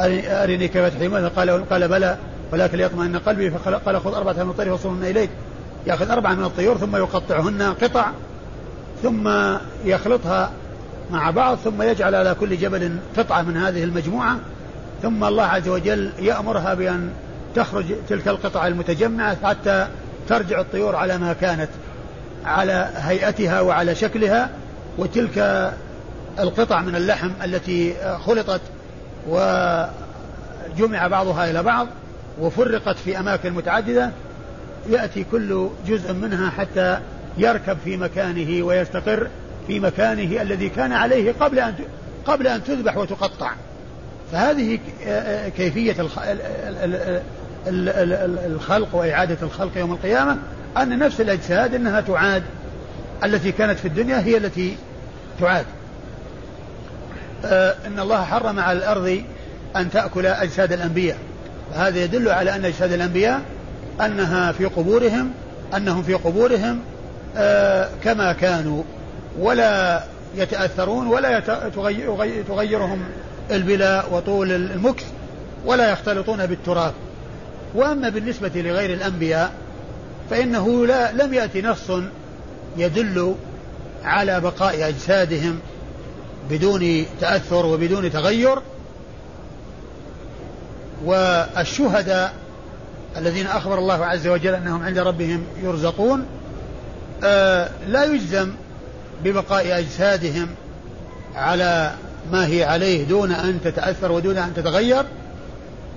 أرني 0.00 0.68
كيف 0.68 0.94
تحيي 0.94 1.08
قال 1.08 1.68
قال 1.68 1.88
بلى 1.88 2.16
ولكن 2.52 2.78
ليطمئن 2.78 3.16
قلبي 3.16 3.50
فقال 3.50 4.00
خذ 4.00 4.14
أربعة 4.14 4.44
من 4.44 4.50
الطير 4.50 4.76
فصلهن 4.76 5.04
إليك. 5.04 5.30
يأخذ 5.86 6.10
أربعة 6.10 6.34
من 6.34 6.44
الطيور 6.44 6.76
ثم 6.76 6.96
يقطعهن 6.96 7.62
قطع 7.62 8.10
ثم 9.02 9.30
يخلطها 9.84 10.50
مع 11.10 11.30
بعض 11.30 11.56
ثم 11.56 11.82
يجعل 11.82 12.14
على 12.14 12.34
كل 12.40 12.56
جبل 12.56 12.96
قطعة 13.16 13.42
من 13.42 13.56
هذه 13.56 13.84
المجموعة 13.84 14.36
ثم 15.02 15.24
الله 15.24 15.44
عز 15.44 15.68
وجل 15.68 16.10
يأمرها 16.18 16.74
بأن 16.74 17.10
تخرج 17.54 17.84
تلك 18.08 18.28
القطع 18.28 18.66
المتجمعة 18.66 19.36
حتى 19.44 19.88
ترجع 20.28 20.60
الطيور 20.60 20.96
على 20.96 21.18
ما 21.18 21.32
كانت 21.32 21.68
على 22.44 22.90
هيئتها 22.96 23.60
وعلى 23.60 23.94
شكلها 23.94 24.50
وتلك 24.98 25.72
القطع 26.38 26.80
من 26.80 26.96
اللحم 26.96 27.30
التي 27.44 27.94
خلطت 28.26 28.60
وجمع 29.28 31.06
بعضها 31.06 31.50
إلى 31.50 31.62
بعض 31.62 31.86
وفرقت 32.40 32.96
في 32.96 33.18
أماكن 33.18 33.52
متعددة. 33.52 34.10
يأتي 34.88 35.24
كل 35.30 35.68
جزء 35.86 36.12
منها 36.12 36.50
حتى 36.50 36.98
يركب 37.38 37.76
في 37.84 37.96
مكانه 37.96 38.64
ويستقر 38.64 39.28
في 39.66 39.80
مكانه 39.80 40.42
الذي 40.42 40.68
كان 40.68 40.92
عليه 40.92 41.34
قبل 41.40 41.58
أن 41.58 41.74
قبل 42.26 42.46
أن 42.46 42.64
تذبح 42.64 42.96
وتقطع. 42.96 43.52
فهذه 44.32 44.78
كيفية 45.56 45.96
الخلق 47.66 48.94
وإعادة 48.94 49.36
الخلق 49.42 49.78
يوم 49.78 49.92
القيامة 49.92 50.36
أن 50.76 50.98
نفس 50.98 51.20
الأجساد 51.20 51.74
أنها 51.74 52.00
تعاد. 52.00 52.42
التي 53.24 53.52
كانت 53.52 53.78
في 53.78 53.88
الدنيا 53.88 54.20
هي 54.20 54.36
التي 54.36 54.76
تعاد. 55.40 55.66
إن 57.86 57.98
الله 57.98 58.24
حرم 58.24 58.60
على 58.60 58.78
الأرض 58.78 59.22
أن 59.76 59.90
تأكل 59.90 60.26
أجساد 60.26 60.72
الأنبياء. 60.72 61.16
فهذا 61.74 61.98
يدل 61.98 62.28
على 62.28 62.54
أن 62.54 62.64
أجساد 62.64 62.92
الأنبياء 62.92 63.40
أنها 64.00 64.52
في 64.52 64.64
قبورهم 64.64 65.30
أنهم 65.76 66.02
في 66.02 66.14
قبورهم 66.14 66.80
آه 67.36 67.88
كما 68.04 68.32
كانوا. 68.32 68.82
ولا 69.38 70.02
يتأثرون 70.36 71.06
ولا 71.06 71.40
تغيرهم 72.48 73.04
البلاء 73.50 74.12
وطول 74.12 74.52
المكث 74.52 75.04
ولا 75.66 75.92
يختلطون 75.92 76.46
بالتراب. 76.46 76.92
وأما 77.74 78.08
بالنسبة 78.08 78.50
لغير 78.54 78.94
الأنبياء 78.94 79.52
فإنه 80.30 80.86
لا 80.86 81.12
لم 81.12 81.34
يأتي 81.34 81.62
نص 81.62 81.90
يدل 82.76 83.34
على 84.04 84.40
بقاء 84.40 84.88
أجسادهم 84.88 85.58
بدون 86.50 87.06
تأثر 87.20 87.66
وبدون 87.66 88.12
تغير. 88.12 88.58
والشهداء 91.04 92.34
الذين 93.16 93.46
أخبر 93.46 93.78
الله 93.78 94.04
عز 94.04 94.26
وجل 94.26 94.54
أنهم 94.54 94.82
عند 94.82 94.98
ربهم 94.98 95.44
يرزقون 95.62 96.26
آه 97.24 97.70
لا 97.88 98.04
يجزم 98.04 98.52
ببقاء 99.24 99.78
أجسادهم 99.78 100.48
على 101.34 101.92
ما 102.32 102.46
هي 102.46 102.64
عليه 102.64 103.04
دون 103.04 103.32
أن 103.32 103.60
تتأثر 103.64 104.12
ودون 104.12 104.36
أن 104.36 104.54
تتغير 104.54 105.04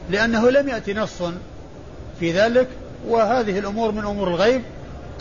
لأنه 0.09 0.49
لم 0.49 0.69
يأتي 0.69 0.93
نص 0.93 1.21
في 2.19 2.31
ذلك 2.31 2.67
وهذه 3.07 3.59
الأمور 3.59 3.91
من 3.91 4.05
أمور 4.05 4.27
الغيب 4.27 4.61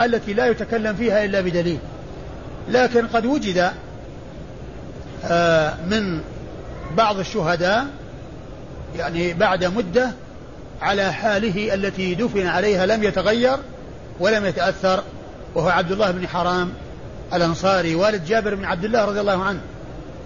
التي 0.01 0.33
لا 0.33 0.47
يتكلم 0.47 0.95
فيها 0.95 1.25
إلا 1.25 1.41
بدليل. 1.41 1.79
لكن 2.69 3.07
قد 3.07 3.27
وجد 3.27 3.71
آه، 5.25 5.75
من 5.91 6.21
بعض 6.97 7.19
الشهداء 7.19 7.87
يعني 8.99 9.33
بعد 9.35 9.65
مدة 9.65 10.11
على 10.83 11.13
حاله 11.13 11.75
التي 11.75 12.15
دفن 12.15 12.47
عليها 12.47 12.87
لم 12.87 13.05
يتغير 13.05 13.57
ولم 14.21 14.47
يتأثر 14.47 15.03
وهو 15.55 15.69
عبد 15.69 15.93
الله 15.93 16.11
بن 16.11 16.29
حرام 16.29 16.73
الأنصاري 17.35 17.95
والد 17.95 18.25
جابر 18.25 18.55
بن 18.55 18.65
عبد 18.65 18.85
الله 18.85 19.05
رضي 19.05 19.21
الله 19.21 19.45
عنه. 19.45 19.61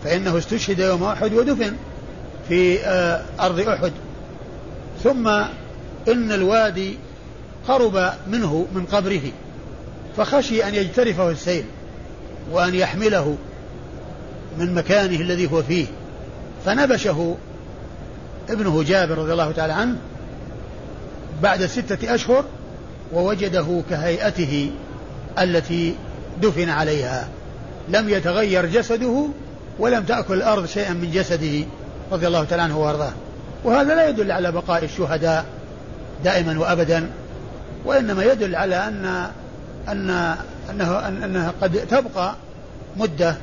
فإنه 0.05 0.39
استشهد 0.39 0.79
يوم 0.79 1.05
أحد 1.05 1.35
ودفن 1.35 1.77
في 2.49 2.81
آه، 2.81 3.23
أرض 3.41 3.61
أحد. 3.61 3.93
ثم 5.05 5.43
إن 6.13 6.33
الوادي 6.33 6.99
قرب 7.69 8.13
منه 8.27 8.67
من 8.75 8.87
قبره 8.87 9.23
فخشي 10.17 10.65
أن 10.69 10.75
يجترفه 10.75 11.31
السيل 11.31 11.65
وأن 12.53 12.75
يحمله 12.75 13.37
من 14.59 14.75
مكانه 14.75 15.21
الذي 15.21 15.53
هو 15.53 15.63
فيه. 15.63 15.87
فنبشه 16.65 17.37
ابنه 18.51 18.83
جابر 18.83 19.19
رضي 19.19 19.33
الله 19.33 19.53
تعالى 19.53 19.73
عنه 19.73 19.97
بعد 21.43 21.67
ستة 21.67 22.15
أشهر 22.15 22.45
ووجده 23.13 23.83
كهيئته 23.91 24.71
التي 25.39 25.95
دفن 26.43 26.69
عليها. 26.69 27.29
لم 27.89 28.09
يتغير 28.09 28.67
جسده 28.67 29.27
ولم 29.79 30.05
تأكل 30.05 30.35
الأرض 30.35 30.67
شيئا 30.67 30.93
من 30.93 31.11
جسده 31.11 31.65
رضي 32.13 32.27
الله 32.27 32.45
تعالى 32.45 32.63
عنه 32.63 32.79
وأرضاه. 32.79 33.13
وهذا 33.65 33.95
لا 33.95 34.09
يدل 34.09 34.33
على 34.33 34.53
بقاء 34.53 34.85
الشهداء 34.85 35.45
دائما 36.25 36.59
وأبدا 36.61 37.11
وإنما 37.85 38.25
يدل 38.25 38.57
على 38.57 38.77
أن 38.77 39.31
أن 39.89 40.37
أنه 40.71 41.09
أنها 41.09 41.53
قد 41.63 41.87
تبقى 41.91 42.35
مدة 42.97 43.37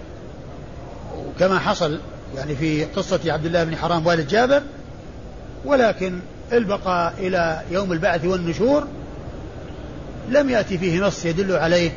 كما 1.39 1.59
حصل 1.59 1.99
يعني 2.35 2.55
في 2.55 2.85
قصة 2.85 3.19
عبد 3.25 3.45
الله 3.45 3.63
بن 3.63 3.75
حرام 3.75 4.07
والد 4.07 4.27
جابر 4.27 4.61
ولكن 5.65 6.19
البقاء 6.51 7.13
إلى 7.17 7.61
يوم 7.71 7.91
البعث 7.93 8.25
والنشور 8.25 8.87
لم 10.29 10.49
يأتي 10.49 10.77
فيه 10.77 10.99
نص 10.99 11.25
يدل 11.25 11.51
عليه 11.51 11.91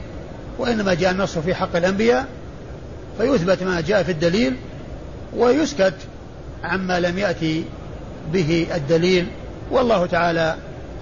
وإنما 0.58 0.94
جاء 0.94 1.10
النص 1.10 1.38
في 1.38 1.54
حق 1.54 1.76
الأنبياء 1.76 2.26
فيثبت 3.18 3.62
ما 3.62 3.80
جاء 3.80 4.02
في 4.02 4.12
الدليل 4.12 4.56
ويسكت 5.36 5.94
عما 6.64 7.00
لم 7.00 7.18
يأتي 7.18 7.64
به 8.32 8.66
الدليل 8.74 9.26
والله 9.70 10.06
تعالى 10.06 10.56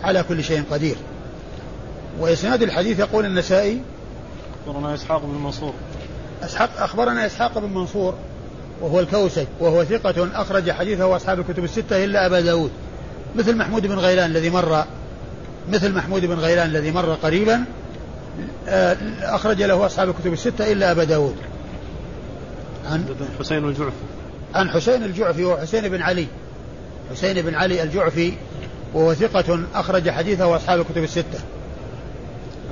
على 0.04 0.22
كل 0.22 0.44
شيء 0.44 0.62
قدير. 0.70 0.96
وإسناد 2.20 2.62
الحديث 2.62 2.98
يقول 2.98 3.24
النسائي 3.24 3.80
أخبرنا 4.66 4.94
إسحاق 4.94 5.22
بن 5.24 5.38
منصور. 5.44 5.72
إسحاق 6.42 6.70
أخبرنا 6.78 7.26
إسحاق 7.26 7.58
بن 7.58 7.74
منصور 7.74 8.14
وهو 8.80 9.00
الكوسج 9.00 9.46
وهو 9.60 9.84
ثقة 9.84 10.28
أخرج 10.34 10.70
حديثه 10.70 11.16
أصحاب 11.16 11.40
الكتب 11.40 11.64
الستة 11.64 12.04
إلا 12.04 12.26
أبا 12.26 12.40
داود. 12.40 12.70
مثل 13.36 13.56
محمود 13.56 13.86
بن 13.86 13.98
غيلان 13.98 14.30
الذي 14.30 14.50
مر 14.50 14.84
مثل 15.68 15.94
محمود 15.94 16.24
بن 16.24 16.34
غيلان 16.34 16.66
الذي 16.68 16.90
مر 16.90 17.14
قريبا 17.14 17.64
آه، 18.68 18.96
أخرج 19.22 19.62
له 19.62 19.86
أصحاب 19.86 20.08
الكتب 20.08 20.32
الستة 20.32 20.72
إلا 20.72 20.90
أبا 20.90 21.04
داود. 21.04 21.36
عن 22.86 23.04
حسين 23.38 23.64
الجعفي. 23.64 23.92
عن 24.54 24.70
حسين 24.70 25.02
الجعفي 25.02 25.44
وحسين 25.44 25.88
بن 25.88 26.02
علي. 26.02 26.26
حسين 27.10 27.42
بن 27.42 27.54
علي 27.54 27.82
الجعفي 27.82 28.32
وهو 28.94 29.14
ثقة 29.14 29.60
أخرج 29.74 30.10
حديثه 30.10 30.56
أصحاب 30.56 30.80
الكتب 30.80 31.02
الستة. 31.02 31.40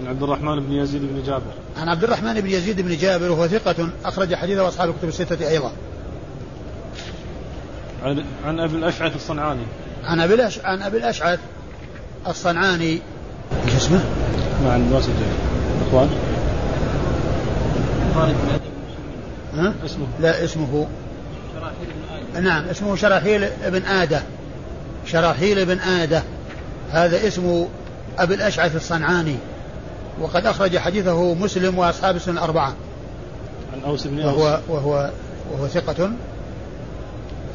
عن 0.01 0.07
عبد 0.07 0.23
الرحمن 0.23 0.61
بن 0.61 0.73
يزيد 0.73 1.03
بن 1.03 1.23
جابر. 1.27 1.53
عن 1.77 1.89
عبد 1.89 2.05
الرحمن 2.05 2.41
بن 2.41 2.51
يزيد 2.51 2.81
بن 2.81 2.97
جابر 2.97 3.31
وهو 3.31 3.49
ثقة 3.49 3.89
أخرج 4.05 4.35
حديثه 4.35 4.69
أصحاب 4.69 4.89
الكتب 4.89 5.09
الستة 5.09 5.49
أيضا. 5.49 5.73
عن, 8.05 8.25
عن 8.45 8.61
أبي 8.61 8.77
الأشعث 8.77 9.17
الصنعاني. 9.17 9.65
عن 10.05 10.21
أبي 10.21 10.43
عن 10.65 10.83
أبي 10.83 10.99
الأشعث 10.99 11.39
الصنعاني. 12.27 13.01
إيش 13.67 13.75
اسمه؟ 13.77 14.05
ما 14.65 14.73
عند 14.73 14.93
واسع 14.93 15.13
إخوان. 15.89 16.11
ها؟ 19.55 19.75
اسمه. 19.85 20.07
لا 20.21 20.45
اسمه. 20.45 20.87
شراحيل 21.55 21.87
بن 21.87 22.39
آدة 22.39 22.41
نعم 22.41 22.65
اسمه 22.65 22.97
شراحيل 22.97 23.49
بن 23.67 23.83
آدة 23.83 24.23
شراحيل 25.07 25.67
بن 25.67 25.79
آدة. 25.81 26.23
هذا 26.91 27.27
اسم 27.27 27.67
أبي 28.19 28.35
الأشعث 28.35 28.77
الصنعاني. 28.77 29.37
وقد 30.21 30.47
أخرج 30.47 30.79
حديثه 30.79 31.35
مسلم 31.35 31.79
وأصحاب 31.79 32.17
السنة 32.17 32.35
الأربعة. 32.35 32.75
عن 33.73 33.81
أوس 33.87 34.07
بن 34.07 34.21
أوس. 34.21 34.39
وهو 34.39 34.61
وهو 34.69 35.11
وهو 35.53 35.69
ثقة. 35.69 36.11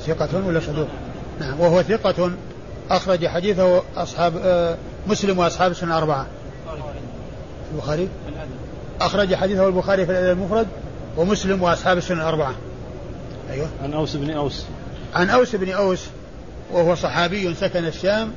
ثقة 0.07 0.47
ولا 0.47 0.59
صدوق؟ 0.59 0.87
نعم 1.39 1.59
وهو 1.59 1.83
ثقة. 1.83 2.31
أخرج 2.89 3.27
حديثه 3.27 3.81
أصحاب 3.95 4.33
آه 4.43 4.77
مسلم 5.07 5.39
وأصحاب 5.39 5.71
السنة 5.71 5.91
الأربعة. 5.91 6.27
البخاري؟ 7.73 8.09
أخرج 9.01 9.35
حديثه 9.35 9.67
البخاري 9.67 10.05
في 10.05 10.11
الأدب 10.11 10.39
المفرد 10.39 10.67
ومسلم 11.17 11.61
وأصحاب 11.63 11.97
السنة 11.97 12.21
الأربعة. 12.21 12.55
أيوه. 13.51 13.67
عن 13.83 13.93
أوس 13.93 14.15
بن 14.15 14.31
أوس. 14.31 14.65
عن 15.15 15.29
أوس 15.29 15.55
بن 15.55 15.71
أوس. 15.71 16.05
وهو 16.73 16.95
صحابي 16.95 17.53
سكن 17.53 17.85
الشام 17.85 18.31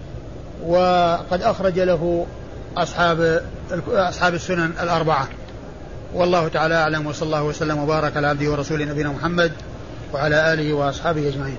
وقد 0.67 1.43
أخرج 1.43 1.81
له 1.81 2.27
أصحاب 2.77 3.43
أصحاب 3.89 4.35
السنن 4.35 4.73
الأربعة. 4.83 5.29
والله 6.15 6.49
تعالى 6.49 6.75
أعلم 6.75 7.07
وصلى 7.07 7.27
الله 7.27 7.43
وسلم 7.43 7.79
وبارك 7.79 8.17
على 8.17 8.27
عبده 8.27 8.51
ورسوله 8.51 8.85
نبينا 8.85 9.09
محمد 9.09 9.53
وعلى 10.13 10.53
آله 10.53 10.73
وأصحابه 10.73 11.29
أجمعين. 11.29 11.59